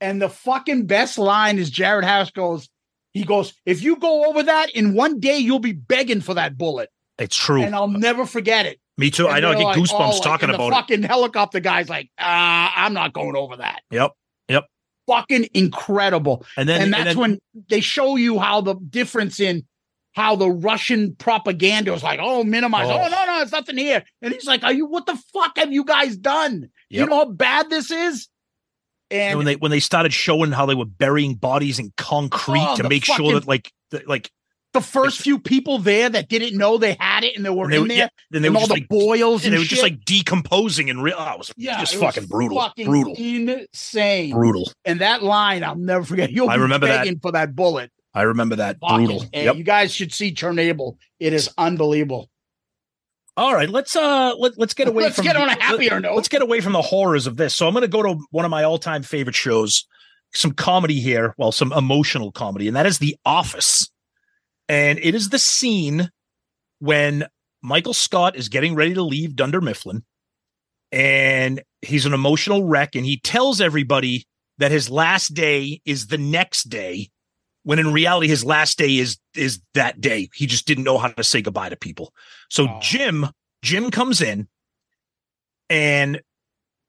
[0.00, 2.68] And the fucking best line is Jared Harris goes,
[3.12, 6.56] he goes, if you go over that in one day, you'll be begging for that
[6.56, 6.90] bullet.
[7.18, 7.64] It's true.
[7.64, 8.78] And I'll never forget it.
[8.96, 9.26] Me too.
[9.26, 9.50] I know.
[9.50, 10.80] I get like, goosebumps oh, talking and about the it.
[10.80, 13.82] fucking helicopter guy's like, uh, I'm not going over that.
[13.90, 14.12] Yep.
[14.48, 14.64] Yep.
[15.08, 16.46] Fucking incredible.
[16.56, 19.66] And then and that's then, when they show you how the difference in
[20.16, 22.88] how the Russian propaganda was like, oh, minimize.
[22.88, 23.08] Oh, Oh.
[23.08, 24.02] no, no, it's nothing here.
[24.22, 26.70] And he's like, are you, what the fuck have you guys done?
[26.88, 28.28] You know how bad this is?
[29.10, 32.64] and And when they when they started showing how they were burying bodies in concrete
[32.66, 34.30] Oh, to make sure that like the, like
[34.72, 37.72] the first few people there that didn't know they had it and they were and
[37.72, 39.58] they in there, yeah, then they and were all the like boils and and they
[39.58, 41.14] were just like decomposing and real.
[41.18, 44.32] Oh, it was yeah, just it was fucking brutal, fucking brutal, insane.
[44.32, 44.70] brutal.
[44.84, 46.30] And that line, I'll never forget.
[46.32, 47.04] You'll I be remember that.
[47.04, 47.90] begging for that bullet.
[48.16, 49.26] I remember that brutal.
[49.34, 49.56] Yep.
[49.56, 50.96] You guys should see Chernobyl.
[51.20, 52.30] It is unbelievable.
[53.36, 56.02] All right, let's uh let, let's get away Let's from get on a happier let,
[56.02, 56.16] note.
[56.16, 57.54] Let's get away from the horrors of this.
[57.54, 59.86] So I'm going to go to one of my all-time favorite shows,
[60.32, 63.90] some comedy here, well, some emotional comedy, and that is The Office.
[64.70, 66.10] And it is the scene
[66.78, 67.26] when
[67.62, 70.02] Michael Scott is getting ready to leave Dunder Mifflin,
[70.90, 74.24] and he's an emotional wreck, and he tells everybody
[74.56, 77.10] that his last day is the next day,
[77.66, 80.28] when in reality his last day is is that day.
[80.32, 82.14] He just didn't know how to say goodbye to people.
[82.48, 82.78] So Oh.
[82.80, 83.26] Jim
[83.60, 84.46] Jim comes in,
[85.68, 86.22] and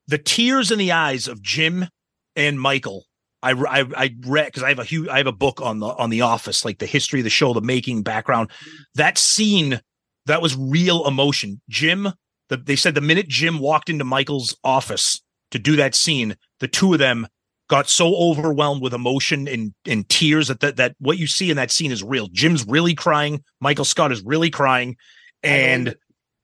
[0.07, 1.87] the tears in the eyes of Jim
[2.35, 3.05] and Michael.
[3.41, 5.87] I I, I read because I have a huge I have a book on the
[5.87, 8.51] on the Office, like the history of the show, the making background.
[8.93, 9.81] That scene
[10.27, 11.59] that was real emotion.
[11.69, 12.09] Jim,
[12.49, 16.67] the, they said the minute Jim walked into Michael's office to do that scene, the
[16.67, 17.27] two of them
[17.69, 21.57] got so overwhelmed with emotion and, and tears that, that that what you see in
[21.57, 22.27] that scene is real.
[22.31, 23.43] Jim's really crying.
[23.59, 24.95] Michael Scott is really crying.
[25.43, 25.95] And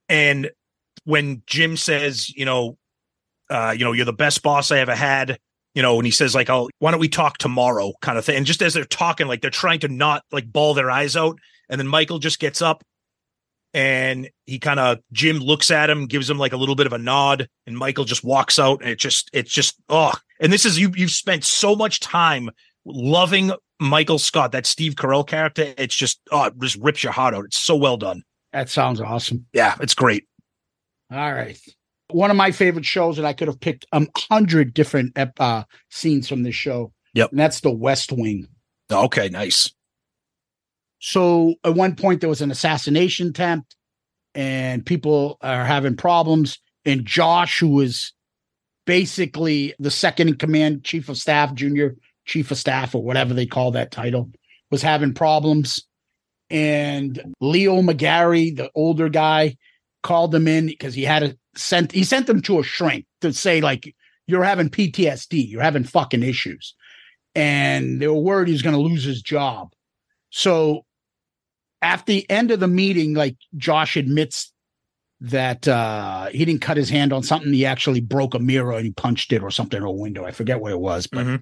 [0.10, 0.52] and
[1.06, 2.78] when Jim says, you know,
[3.50, 5.38] uh, you know, you're the best boss I ever had,
[5.74, 8.38] you know, and he says, like, oh, why don't we talk tomorrow kind of thing.
[8.38, 11.38] And just as they're talking, like they're trying to not like bawl their eyes out.
[11.70, 12.84] And then Michael just gets up
[13.74, 16.94] and he kind of Jim looks at him, gives him like a little bit of
[16.94, 20.66] a nod, and Michael just walks out, and it just it's just oh, and this
[20.66, 22.52] is you you've spent so much time
[22.86, 25.74] loving Michael Scott, that Steve Carell character.
[25.78, 27.46] It's just oh, it just rips your heart out.
[27.46, 28.24] It's so well done.
[28.52, 29.46] That sounds awesome.
[29.54, 30.28] Yeah, it's great.
[31.12, 31.58] All right.
[32.12, 36.28] One of my favorite shows, and I could have picked a hundred different uh, scenes
[36.28, 36.92] from this show.
[37.14, 37.32] Yep.
[37.32, 38.48] And that's the West Wing.
[38.92, 39.72] Okay, nice.
[41.00, 43.76] So at one point there was an assassination attempt,
[44.36, 46.60] and people are having problems.
[46.86, 48.14] And Josh, who was
[48.86, 53.46] basically the second in command, chief of staff, junior chief of staff, or whatever they
[53.46, 54.30] call that title,
[54.72, 55.86] was having problems.
[56.50, 59.58] And Leo McGarry, the older guy,
[60.04, 63.34] called him in because he had a sent he sent them to a shrink to
[63.34, 63.96] say like
[64.28, 66.76] you're having PTSD, you're having fucking issues,
[67.36, 69.74] and they were worried he was going to lose his job.
[70.30, 70.86] So
[71.82, 74.53] at the end of the meeting, like Josh admits
[75.24, 78.86] that uh he didn't cut his hand on something, he actually broke a mirror and
[78.86, 80.26] he punched it or something in a window.
[80.26, 81.36] I forget what it was, but Mm-hmm.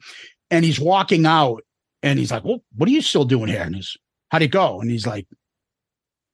[0.51, 1.63] and he's walking out
[2.03, 3.61] and he's like, Well, what are you still doing here?
[3.61, 3.97] And he's
[4.29, 4.79] how'd it go?
[4.81, 5.27] And he's like,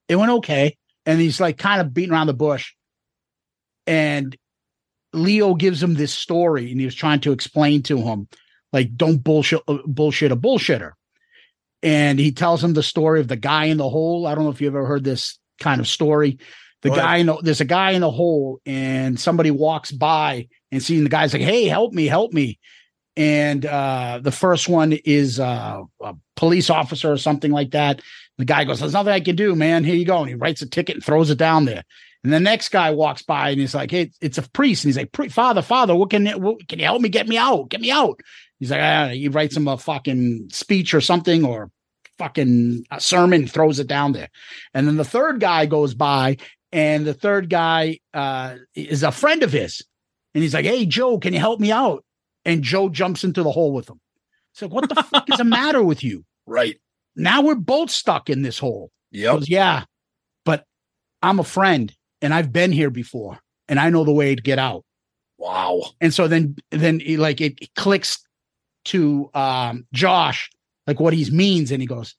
[0.10, 0.78] It went okay.
[1.06, 2.74] And he's like kind of beating around the bush.
[3.86, 4.36] And
[5.14, 8.28] Leo gives him this story and he was trying to explain to him,
[8.74, 10.92] like, don't bullshit uh, bullshit a bullshitter.
[11.82, 14.28] And he tells him the story of the guy in the hole.
[14.28, 16.40] I don't know if you've ever heard this kind of story.
[16.82, 20.82] The guy in the, there's a guy in the hole, and somebody walks by and
[20.82, 22.60] seeing the guy's like, "Hey, help me, help me!"
[23.16, 28.02] And uh, the first one is uh, a police officer or something like that.
[28.38, 29.84] The guy goes, "There's nothing I can do, man.
[29.84, 31.84] Here you go." And he writes a ticket and throws it down there.
[32.24, 34.98] And the next guy walks by and he's like, "Hey, it's a priest." And he's
[34.98, 37.10] like, "Father, Father, what can what, can you help me?
[37.10, 37.70] Get me out!
[37.70, 38.22] Get me out!"
[38.60, 41.70] He's like, ah, he writes him a fucking speech or something or
[42.18, 44.30] fucking a sermon, throws it down there.
[44.74, 46.38] And then the third guy goes by,
[46.72, 49.84] and the third guy uh, is a friend of his.
[50.34, 52.04] And he's like, Hey, Joe, can you help me out?
[52.46, 54.00] And Joe jumps into the hole with him.
[54.54, 56.26] So, what the fuck is the matter with you?
[56.46, 56.80] Right.
[57.16, 58.92] Now we're both stuck in this hole.
[59.38, 59.86] Goes, Yeah,
[60.46, 60.66] but
[61.22, 64.60] I'm a friend and I've been here before and I know the way to get
[64.60, 64.84] out.
[65.38, 65.84] Wow.
[66.02, 68.20] And so then then he, like it clicks
[68.86, 70.50] to um Josh
[70.86, 72.16] like what he means and he goes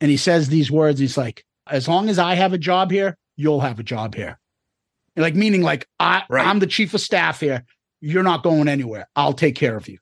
[0.00, 3.16] and he says these words he's like as long as I have a job here
[3.40, 4.38] you'll have a job here
[5.16, 6.46] like meaning like I Right.
[6.46, 7.64] I'm the chief of staff here
[8.00, 9.98] you're not going anywhere I'll take care of you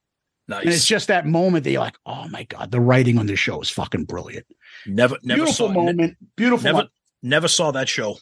[0.48, 0.64] Nice.
[0.64, 3.38] and it's just that moment that you're like oh my god the writing on this
[3.38, 4.46] show is fucking brilliant
[4.86, 6.90] never never beautiful saw moment beautiful never moment.
[7.22, 8.16] never saw that show.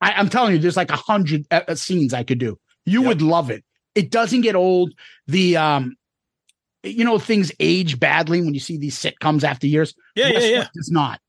[0.00, 2.58] I, I'm telling you, there's like a hundred uh, uh, scenes I could do.
[2.84, 3.08] You Yep.
[3.08, 3.64] would love it.
[3.94, 4.92] It doesn't get old.
[5.26, 5.96] The um,
[6.82, 9.94] you know, things age badly when you see these sitcoms after years.
[10.14, 10.38] Yeah, yeah, yeah.
[10.38, 11.20] West Wing Does not.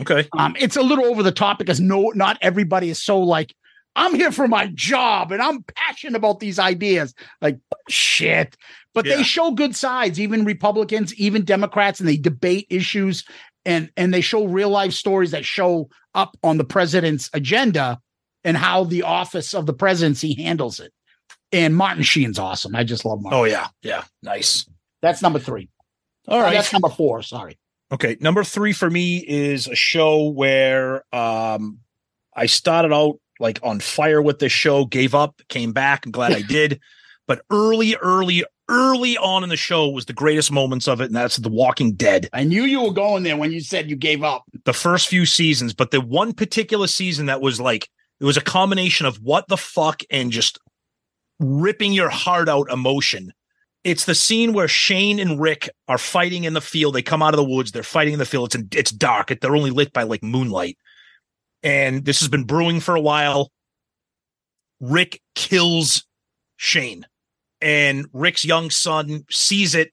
[0.00, 0.28] Okay.
[0.36, 3.54] Um, it's a little over the top because no, not everybody is so like.
[3.96, 7.14] I'm here for my job and I'm passionate about these ideas.
[7.42, 7.58] Like
[7.88, 8.56] shit.
[8.94, 9.16] But Yeah.
[9.16, 13.24] they show good sides, even Republicans, even Democrats, and they debate issues
[13.64, 17.98] and and they show real life stories that show up on the president's agenda
[18.44, 20.92] and how the office of the presidency handles it.
[21.50, 22.76] And Martin Sheen's awesome.
[22.76, 23.40] I just love Martin.
[23.40, 23.66] Oh yeah.
[23.82, 24.04] Yeah.
[24.22, 24.68] Nice.
[25.02, 25.70] That's number three.
[26.28, 26.52] All right.
[26.52, 27.22] Oh, that's number four.
[27.22, 27.58] Sorry.
[27.90, 31.78] Okay, number three for me is a show where um
[32.34, 36.04] I started out like on fire with this show, gave up, came back.
[36.04, 36.80] I'm glad I did.
[37.26, 41.14] But early, early, early on in the show was the greatest moments of it, and
[41.14, 42.28] that's The Walking Dead.
[42.32, 44.44] I knew you were going there when you said you gave up.
[44.64, 47.88] The first few seasons, but the one particular season that was like
[48.20, 50.58] it was a combination of what the fuck and just
[51.38, 53.32] ripping your heart out emotion.
[53.84, 56.94] It's the scene where Shane and Rick are fighting in the field.
[56.94, 57.72] They come out of the woods.
[57.72, 58.54] They're fighting in the field.
[58.54, 59.32] It's it's dark.
[59.40, 60.76] They're only lit by like moonlight.
[61.62, 63.50] And this has been brewing for a while.
[64.80, 66.06] Rick kills
[66.56, 67.06] Shane,
[67.60, 69.92] and Rick's young son sees it.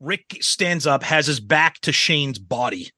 [0.00, 2.90] Rick stands up, has his back to Shane's body,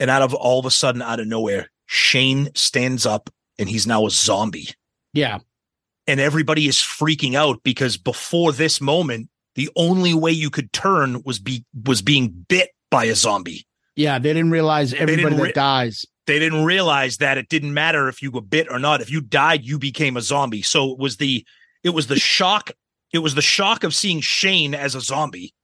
[0.00, 3.86] and out of all of a sudden, out of nowhere, Shane stands up, and he's
[3.86, 4.68] now a zombie
[5.12, 5.38] Yeah.
[6.08, 11.22] And everybody is freaking out because before this moment the only way you could turn
[11.24, 14.18] was be was being bit by a zombie Yeah.
[14.18, 16.04] They didn't realize everybody didn't that dies.
[16.26, 19.20] they didn't realize that it didn't matter if you were bit or not if you
[19.20, 21.44] died you became a zombie so it was the
[21.84, 22.72] it was the shock
[23.12, 25.54] It was the shock of seeing Shane as a zombie.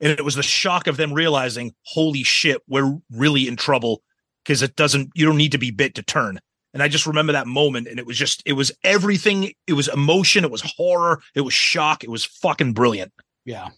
[0.00, 4.02] And it was the shock of them realizing, holy shit, we're really in trouble
[4.42, 6.40] because it doesn't, you don't need to be bit to turn.
[6.72, 7.88] And I just remember that moment.
[7.88, 9.52] And it was just, it was everything.
[9.66, 10.44] It was emotion.
[10.44, 11.20] It was horror.
[11.34, 12.04] It was shock.
[12.04, 13.12] It was fucking brilliant.
[13.44, 13.68] Yeah.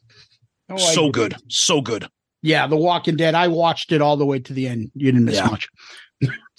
[0.68, 1.28] Oh, so agree.
[1.28, 1.36] good.
[1.49, 2.07] So good.
[2.43, 3.34] Yeah, The Walking Dead.
[3.34, 4.90] I watched it all the way to the end.
[4.95, 5.47] You didn't miss Yeah.
[5.47, 5.68] much.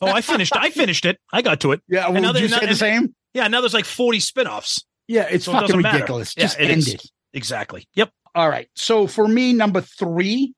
[0.01, 0.55] Oh, I finished.
[0.55, 1.19] I finished it.
[1.31, 1.81] I got to it.
[1.87, 3.15] Yeah, And would now you there- say the same?
[3.33, 3.47] Yeah.
[3.47, 4.83] Now there's like 40 spinoffs.
[5.07, 5.97] Yeah, it's So fucking doesn't matter.
[5.97, 6.33] ridiculous.
[6.37, 6.93] Yeah, Just it end is.
[6.95, 7.05] it.
[7.33, 7.87] Exactly.
[7.95, 8.09] Yep.
[8.35, 8.67] All right.
[8.75, 10.53] So for me, number three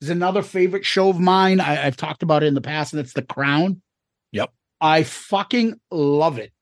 [0.00, 1.60] is another favorite show of mine.
[1.60, 3.82] I, I've talked about it in the past, and it's The Crown.
[4.80, 6.52] I fucking love it.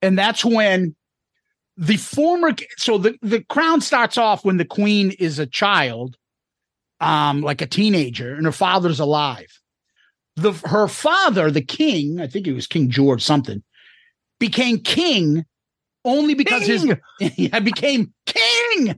[0.00, 0.96] And that's when
[1.76, 6.16] the former so the, the crown starts off when the queen is a child,
[7.00, 9.60] um, like a teenager, and her father's alive.
[10.36, 13.62] The her father, the king, I think it was King George something,
[14.38, 15.44] became king
[16.04, 16.84] only because his
[17.36, 18.94] yeah, became king.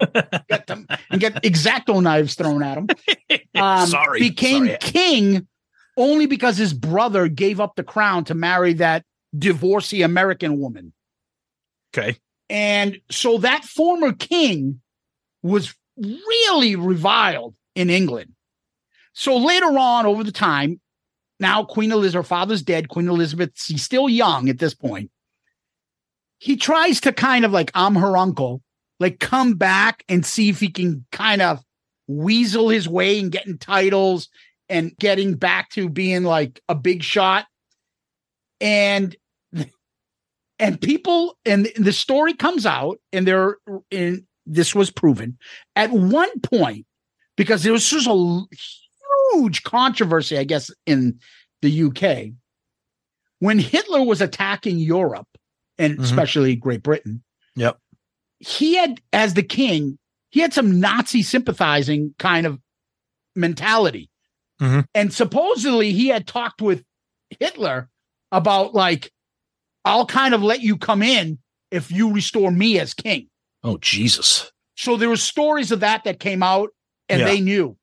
[0.48, 2.88] Got them and get exacto knives thrown at him.
[3.56, 4.18] Um, Sorry.
[4.18, 4.78] became Sorry.
[4.80, 5.46] king
[5.96, 9.04] only because his brother gave up the crown to marry that
[9.36, 10.92] divorcee American woman.
[11.92, 12.16] Okay.
[12.50, 14.80] And so that former king
[15.42, 18.32] was really reviled in England.
[19.12, 20.80] So later on, over the time,
[21.38, 22.88] now Queen Elizabeth, her father's dead.
[22.88, 25.10] Queen Elizabeth, she's still young at this point.
[26.38, 28.60] He tries to kind of like, I'm her uncle,
[29.00, 31.62] like come back and see if he can kind of
[32.06, 34.28] weasel his way and getting titles
[34.68, 37.46] and getting back to being like a big shot.
[38.60, 39.14] And
[40.58, 43.56] and people and the story comes out and there
[43.90, 45.36] in this was proven
[45.74, 46.86] at one point
[47.36, 48.42] because there was just a
[49.34, 51.18] huge controversy i guess in
[51.62, 52.32] the uk
[53.40, 55.26] when hitler was attacking europe
[55.78, 56.02] and Mhm.
[56.04, 57.22] especially great britain
[57.56, 57.78] Yep.
[58.38, 59.98] he had as the king
[60.30, 62.60] he had some nazi sympathizing kind of
[63.34, 64.08] mentality
[64.60, 64.84] Mhm.
[64.94, 66.84] and supposedly he had talked with
[67.40, 67.88] hitler
[68.30, 69.10] about like
[69.84, 71.38] I'll kind of let you come in
[71.70, 73.28] if you restore me as king.
[73.62, 74.50] Oh, Jesus.
[74.76, 76.70] So there were stories of that that came out
[77.08, 77.26] and Yeah.
[77.26, 77.76] they knew.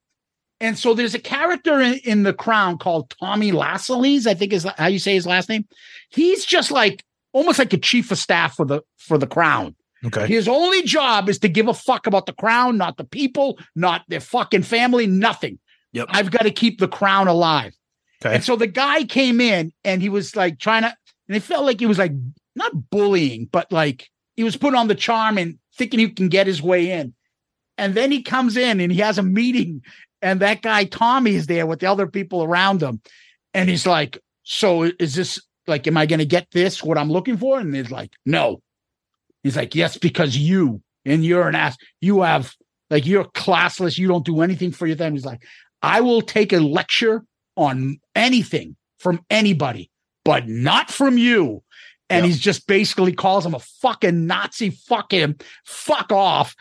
[0.59, 4.65] And so there's a character in, in the crown called Tommy Lascelles, I think is
[4.78, 5.65] how you say his last name.
[6.09, 7.03] He's just like
[7.34, 9.76] almost like a chief of staff for the for the crown.
[10.03, 10.26] Okay.
[10.28, 14.01] His only job is to give a fuck about the crown, not the people, not
[14.07, 15.59] their fucking family, nothing.
[15.93, 16.07] Yep.
[16.09, 17.73] I've got to keep the crown alive.
[18.23, 18.35] Okay.
[18.35, 20.95] And so the guy came in and he was like trying to,
[21.27, 22.13] and it felt like he was like
[22.55, 26.47] not bullying, but like he was put on the charm and thinking he can get
[26.47, 27.13] his way in.
[27.77, 29.81] And then he comes in and he has a meeting,
[30.21, 33.01] and that guy Tommy is there with the other people around him.
[33.53, 37.09] And he's like, So is this like, am I going to get this, what I'm
[37.09, 37.59] looking for?
[37.59, 38.61] And he's like, No.
[39.43, 42.53] He's like, Yes, because you and you're an ass, you have
[42.89, 45.17] like, you're classless, you don't do anything for your family.
[45.17, 45.43] He's like,
[45.82, 47.23] I will take a lecture
[47.55, 49.89] on anything from anybody,
[50.23, 51.63] but not from you.
[52.09, 52.25] And Yep.
[52.25, 56.55] he's just basically calls him a fucking Nazi, fuck him, fuck off.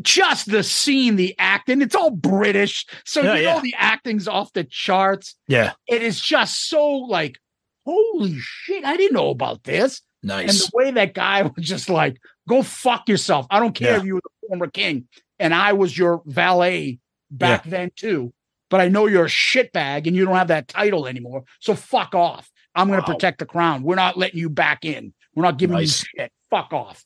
[0.00, 2.86] Just the scene, the acting, it's all British.
[3.04, 3.60] So Yeah, you know yeah.
[3.60, 5.34] the acting's off the charts.
[5.48, 5.72] Yeah.
[5.86, 7.38] It is just so like,
[7.84, 10.02] holy shit, I didn't know about this.
[10.22, 10.48] Nice.
[10.50, 12.16] And the way that guy was just like,
[12.48, 13.46] go fuck yourself.
[13.50, 13.98] I don't care Yeah.
[13.98, 15.08] if you were the former king
[15.38, 16.98] and I was your valet
[17.30, 18.32] back then too,
[18.72, 21.44] but I know you're a shitbag and you don't have that title anymore.
[21.60, 22.50] So fuck off.
[22.74, 23.14] I'm going to Wow.
[23.14, 23.82] protect the crown.
[23.82, 25.12] We're not letting you back in.
[25.34, 26.02] We're not giving Nice.
[26.02, 26.32] you shit.
[26.48, 27.04] Fuck off.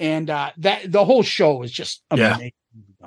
[0.00, 2.34] And uh that the whole show is just Yeah.
[2.34, 2.52] amazing.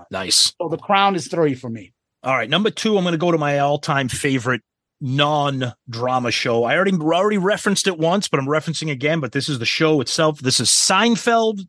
[0.09, 0.53] Nice.
[0.61, 1.91] So the crown is three for me.
[2.23, 4.61] All right, number two, I'm going to go to my all-time favorite
[5.01, 6.63] non-drama show.
[6.63, 9.19] I already already referenced it once, but I'm referencing again.
[9.19, 10.39] But this is the show itself.
[10.39, 11.59] This is Seinfeld,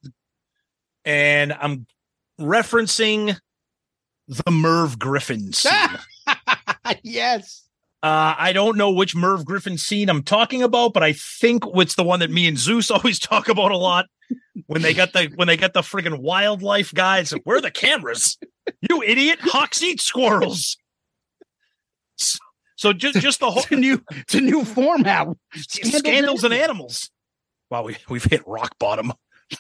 [1.05, 1.87] and I'm
[2.41, 3.39] referencing
[4.29, 5.73] the Merv Griffin scene.
[7.03, 7.63] yes.
[8.03, 11.95] Uh, I don't know which Merv Griffin scene I'm talking about, but I think it's
[11.95, 14.07] the one that me and Zeus always talk about a lot.
[14.67, 18.39] When they got the when they got the friggin' wildlife guys, where are the cameras?
[18.81, 19.39] You idiot!
[19.41, 20.77] Hawks eat squirrels.
[22.17, 22.39] So,
[22.77, 25.29] so just just the whole new it's a new format.
[25.55, 27.11] scandals and animals.
[27.71, 29.09] Wow, we we've hit rock bottom.
[29.09, 29.19] What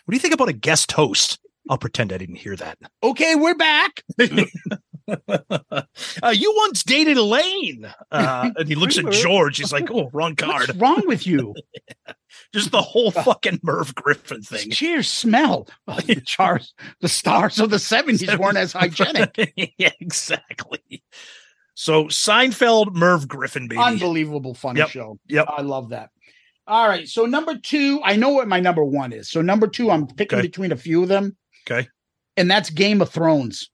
[0.08, 1.38] do you think about a guest host?
[1.70, 2.78] I'll pretend I didn't hear that.
[3.02, 4.02] Okay, we're back.
[5.08, 7.92] uh, you once dated Elaine.
[8.10, 9.58] Uh, and he looks at George.
[9.58, 11.54] He's like, "Oh, wrong card." What's wrong with you?
[12.54, 14.70] Just the whole fucking Merv Griffin thing.
[14.70, 15.68] Cheers, smell.
[15.86, 19.52] Oh, the chars, the stars of the 70s weren't as hygienic.
[19.78, 21.02] yeah, exactly.
[21.74, 23.80] So Seinfeld, Merv Griffin, baby.
[23.80, 25.18] Unbelievable funny Yep, show.
[25.28, 25.46] yep.
[25.48, 26.10] I love that.
[26.66, 27.08] All right.
[27.08, 29.30] So number two, I know what my number one is.
[29.30, 30.46] So number two, I'm picking Okay.
[30.46, 31.36] between a few of them.
[31.70, 31.88] Okay.
[32.36, 33.70] and that's Game of Thrones.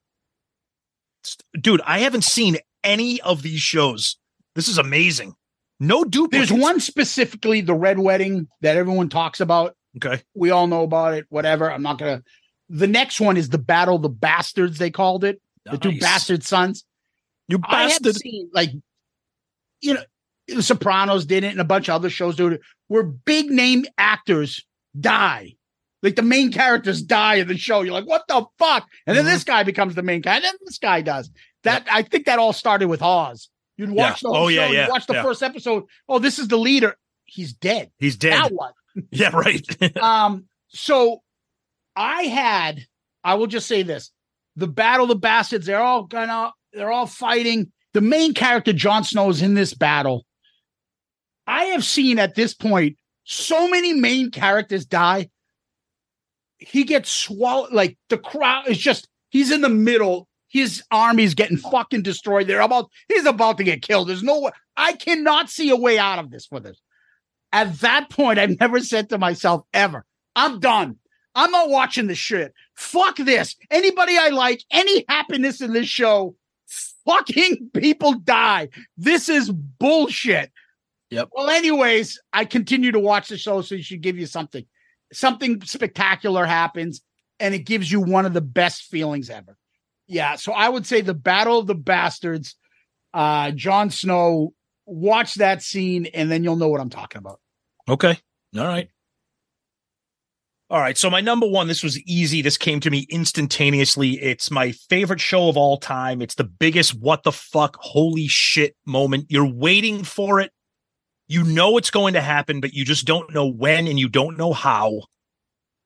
[1.59, 4.17] Dude, I haven't seen any of these shows.
[4.55, 5.33] This is amazing.
[5.79, 6.49] No duplicates.
[6.49, 9.75] There's one specifically, the Red Wedding, that everyone talks about.
[9.97, 10.21] Okay.
[10.35, 11.25] We all know about it.
[11.29, 11.71] Whatever.
[11.71, 12.23] I'm not gonna.
[12.69, 14.77] The next one is the Battle of the Bastards.
[14.77, 16.01] They called it the two Nice.
[16.01, 16.85] bastard sons.
[17.47, 18.15] You bastard.
[18.15, 18.69] seen like,
[19.81, 20.03] you know,
[20.47, 23.85] The Sopranos did it, and a bunch of other shows do it, where big name
[23.97, 24.63] actors
[24.99, 25.55] die.
[26.01, 27.81] Like the main characters die in the show.
[27.81, 28.87] You're like, what the fuck?
[29.05, 29.29] And then Mhm.
[29.29, 30.35] this guy becomes the main guy.
[30.35, 31.29] And then this guy does.
[31.63, 33.49] That I think that all started with Oz.
[33.77, 34.29] You'd watch Yeah.
[34.29, 35.23] the whole Oh, yeah, show, yeah, you'd watch the yeah.
[35.23, 35.83] first episode.
[36.07, 36.95] Oh, this is the leader.
[37.25, 37.91] He's dead.
[37.99, 38.31] He's dead.
[38.31, 38.73] Now what?
[39.11, 39.65] Yeah, right.
[40.01, 41.21] um, so
[41.95, 42.85] I had,
[43.23, 44.11] I will just say this:
[44.55, 45.65] the Battle of the Bastards.
[45.65, 47.71] They're all gonna, they're all fighting.
[47.93, 50.25] The main character, Jon Snow, is in this battle.
[51.47, 55.29] I have seen at this point so many main characters die.
[56.59, 57.73] He gets swallowed.
[57.73, 60.27] Like the crowd is just, he's in the middle.
[60.47, 62.47] His army's getting fucking destroyed.
[62.47, 64.09] They're about, he's about to get killed.
[64.09, 64.51] There's no way.
[64.75, 66.81] I cannot see a way out of this for this.
[67.51, 70.05] At that point, I've never said to myself ever,
[70.35, 70.97] I'm done.
[71.35, 72.53] I'm not watching this shit.
[72.75, 73.55] Fuck this.
[73.69, 76.35] Anybody I like, any happiness in this show,
[77.05, 78.69] fucking people die.
[78.97, 80.51] This is bullshit.
[81.11, 81.29] Yep.
[81.31, 84.65] Well, anyways, I continue to watch the show, so it should give you something.
[85.11, 87.01] Something spectacular happens,
[87.39, 89.57] and it gives you one of the best feelings ever.
[90.07, 90.35] Yeah.
[90.35, 92.55] So I would say the Battle of the Bastards,
[93.13, 94.53] uh, Jon Snow,
[94.85, 97.39] watch that scene, and then you'll know what I'm talking about.
[97.87, 98.17] Okay.
[98.57, 98.89] All right.
[100.71, 100.97] All right.
[100.97, 102.43] So my number one, this was easy.
[102.43, 104.21] This came to me instantaneously.
[104.21, 106.21] It's my favorite show of all time.
[106.21, 109.25] It's the biggest what the fuck, holy shit moment.
[109.29, 110.51] You're waiting for it.
[111.29, 114.35] You know it's going to happen, but you just don't know when and you don't
[114.35, 115.03] know how.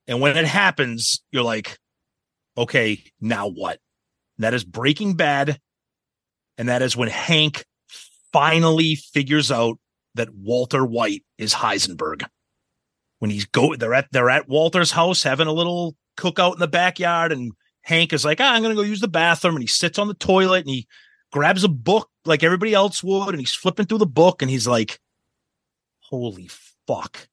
[0.08, 1.78] And when it happens, you're like,
[2.58, 3.80] okay, now what?
[4.38, 5.60] And That is Breaking Bad.
[6.58, 7.66] And that is when Hank
[8.32, 9.78] finally figures out
[10.16, 12.26] that Walter White is Heisenberg.
[13.20, 16.68] When he's go, they're at they're at Walter's house having a little cookout in the
[16.68, 19.98] backyard, and Hank is like, ah, "I'm gonna go use the bathroom," and he sits
[19.98, 20.88] on the toilet and he
[21.32, 24.68] grabs a book like everybody else would, and he's flipping through the book, and he's
[24.68, 25.00] like,
[26.14, 26.48] "Holy
[26.88, 27.28] fuck!"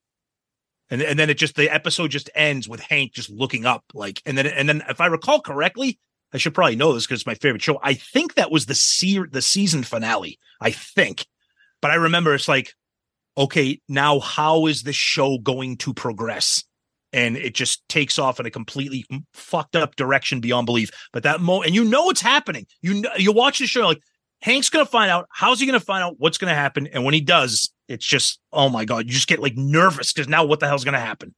[0.88, 4.22] And and then it just the episode just ends with Hank just looking up, like,
[4.24, 5.98] and then and then if I recall correctly,
[6.32, 7.78] I should probably know this because it's my favorite show.
[7.82, 10.38] I think that was the se- the season finale.
[10.62, 11.26] I think,
[11.82, 12.72] but I remember it's like,
[13.36, 16.64] okay, now how is this show going to progress?
[17.12, 19.04] And it just takes off in a completely
[19.34, 20.90] fucked up direction beyond belief.
[21.12, 22.66] But that moment, and you know it's happening.
[22.80, 24.00] You know, you watch the show like
[24.42, 25.26] Hank's gonna find out.
[25.30, 26.86] How's he gonna find out what's gonna happen?
[26.86, 30.28] And when he does, it's just oh my god, you just get like nervous because
[30.28, 31.34] now what the hell's gonna happen?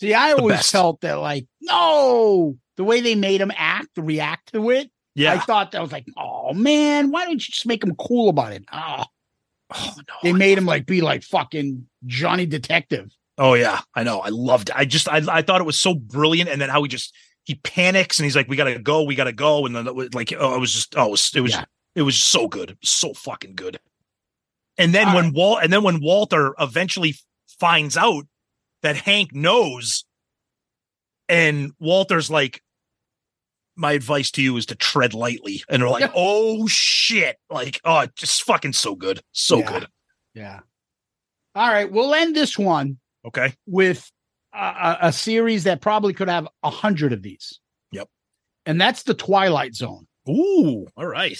[0.00, 0.72] See, I The always best.
[0.72, 4.90] felt that like, no, the way they made him act, react to it.
[5.14, 5.34] Yeah.
[5.34, 8.52] I thought that was like, oh man, why don't you just make him cool about
[8.52, 8.64] it?
[8.72, 9.04] Oh,
[9.72, 10.14] Oh no.
[10.24, 13.10] they made him like be like fucking Johnny Detective.
[13.38, 14.18] Oh yeah, I know.
[14.18, 14.76] I loved it.
[14.76, 17.54] I just I I thought it was so brilliant, and then how he just he
[17.54, 20.58] panics and he's like, "We gotta go, we gotta go," and then like, oh, it
[20.60, 21.64] was just oh, it was it was, Yeah.
[21.94, 23.78] it was so good, so fucking good.
[24.80, 27.14] And then All when Walt and then when Walter eventually
[27.58, 28.24] finds out
[28.82, 30.04] that Hank knows,
[31.28, 32.62] and Walter's like,
[33.76, 38.06] "My advice to you is to tread lightly," and they're like, "Oh shit!" Like, oh,
[38.16, 39.68] just fucking so good, so Yeah.
[39.72, 39.88] good.
[40.34, 40.60] Yeah.
[41.54, 44.10] All right, we'll end this one Okay, with
[44.54, 47.60] a, a, series that probably could have a hundred of these.
[47.92, 48.08] Yep.
[48.66, 50.06] And that's the Twilight Zone.
[50.28, 51.38] ooh, all right.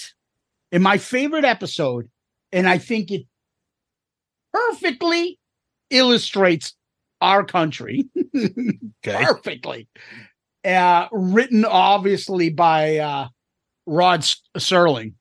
[0.73, 2.11] in my favorite episode,
[2.53, 3.23] and I think it
[4.53, 5.39] perfectly
[5.91, 6.75] illustrates
[7.21, 8.07] our country.
[9.03, 9.25] Okay.
[9.25, 9.89] perfectly.
[10.65, 13.29] Uh, written obviously by uh,
[13.87, 14.21] Rod
[14.59, 15.15] Serling.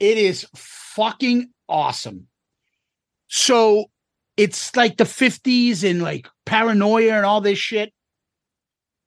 [0.00, 2.26] It is fucking awesome.
[3.28, 3.86] So
[4.36, 7.92] it's like the 50s and like paranoia and all this shit.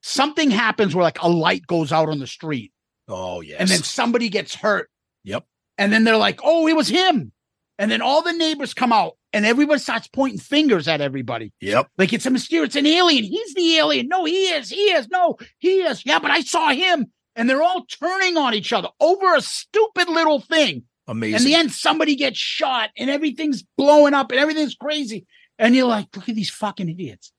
[0.02, 2.72] Something happens where like a light goes out on the street
[3.08, 3.58] Oh yes.
[3.60, 4.88] and then somebody gets hurt.
[5.24, 5.44] Yep.
[5.78, 7.32] And then they're like, oh, it was him.
[7.78, 11.52] And then all the neighbors come out and everybody starts pointing fingers at everybody.
[11.60, 11.88] Yep.
[11.98, 13.24] Like it's a mysterious, it's an alien.
[13.24, 14.08] He's the alien.
[14.08, 14.70] No, he is.
[14.70, 15.08] He is.
[15.08, 16.04] No, he is.
[16.06, 17.06] Yeah, but I saw him.
[17.34, 20.84] And they're all turning on each other over a stupid little thing.
[21.06, 21.36] Amazing.
[21.36, 25.26] In the end, somebody gets shot and everything's blowing up and everything's crazy.
[25.58, 27.32] And you're like, look at these fucking idiots.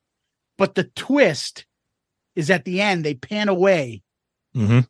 [0.58, 1.66] But the twist
[2.36, 4.04] is at the end, they pan away
[4.56, 4.82] mm-hmm.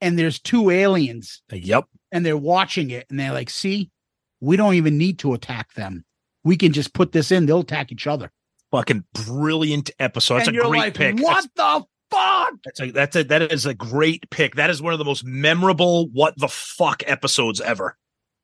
[0.00, 1.84] and there's two aliens Yep.
[2.10, 3.90] and they're watching it and they're like, see,
[4.40, 6.04] we don't even need to attack them.
[6.44, 8.30] We can just put this in, they'll attack each other.
[8.70, 10.36] Fucking brilliant episode.
[10.36, 11.14] That's and a you're great like, pick.
[11.18, 12.52] What That's- the fuck?
[12.64, 14.54] That's a that's a that is a great pick.
[14.56, 17.96] That is one of the most memorable what the fuck episodes ever.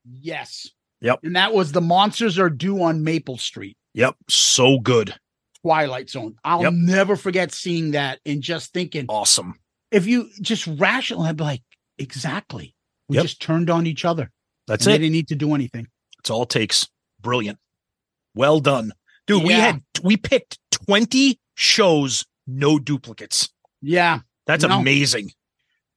[0.04, 0.68] Yes.
[1.00, 1.20] Yep.
[1.24, 4.16] And that was the monsters are due on Maple Street, Yep.
[4.28, 5.14] So good.
[5.62, 6.36] Twilight Zone.
[6.44, 6.72] I'll Yep.
[6.74, 9.54] never forget seeing that and just thinking, Awesome.
[9.90, 11.62] if you just rational, I'd be like,
[11.98, 12.74] exactly.
[13.08, 13.24] We Yep.
[13.24, 14.30] just turned on each other.
[14.66, 14.98] That's and it.
[14.98, 15.88] They didn't need to do anything.
[16.18, 16.88] It's all it takes.
[17.20, 17.58] Brilliant.
[18.34, 18.92] Well done.
[19.26, 23.48] Dude, we had we picked 20 shows, no duplicates.
[23.80, 24.20] Yeah.
[24.46, 24.80] That's No.
[24.80, 25.32] amazing.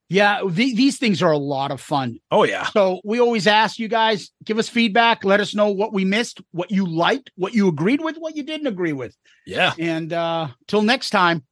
[0.09, 0.41] Yeah.
[0.47, 2.19] the- these things are a lot of fun.
[2.29, 2.65] Oh yeah.
[2.67, 5.23] So we always ask you guys, give us feedback.
[5.23, 8.43] Let us know what we missed, what you liked, what you agreed with, what you
[8.43, 9.15] didn't agree with.
[9.47, 9.73] Yeah.
[9.79, 11.43] And uh till next time,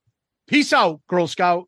[0.47, 1.67] peace out, Girl Scout.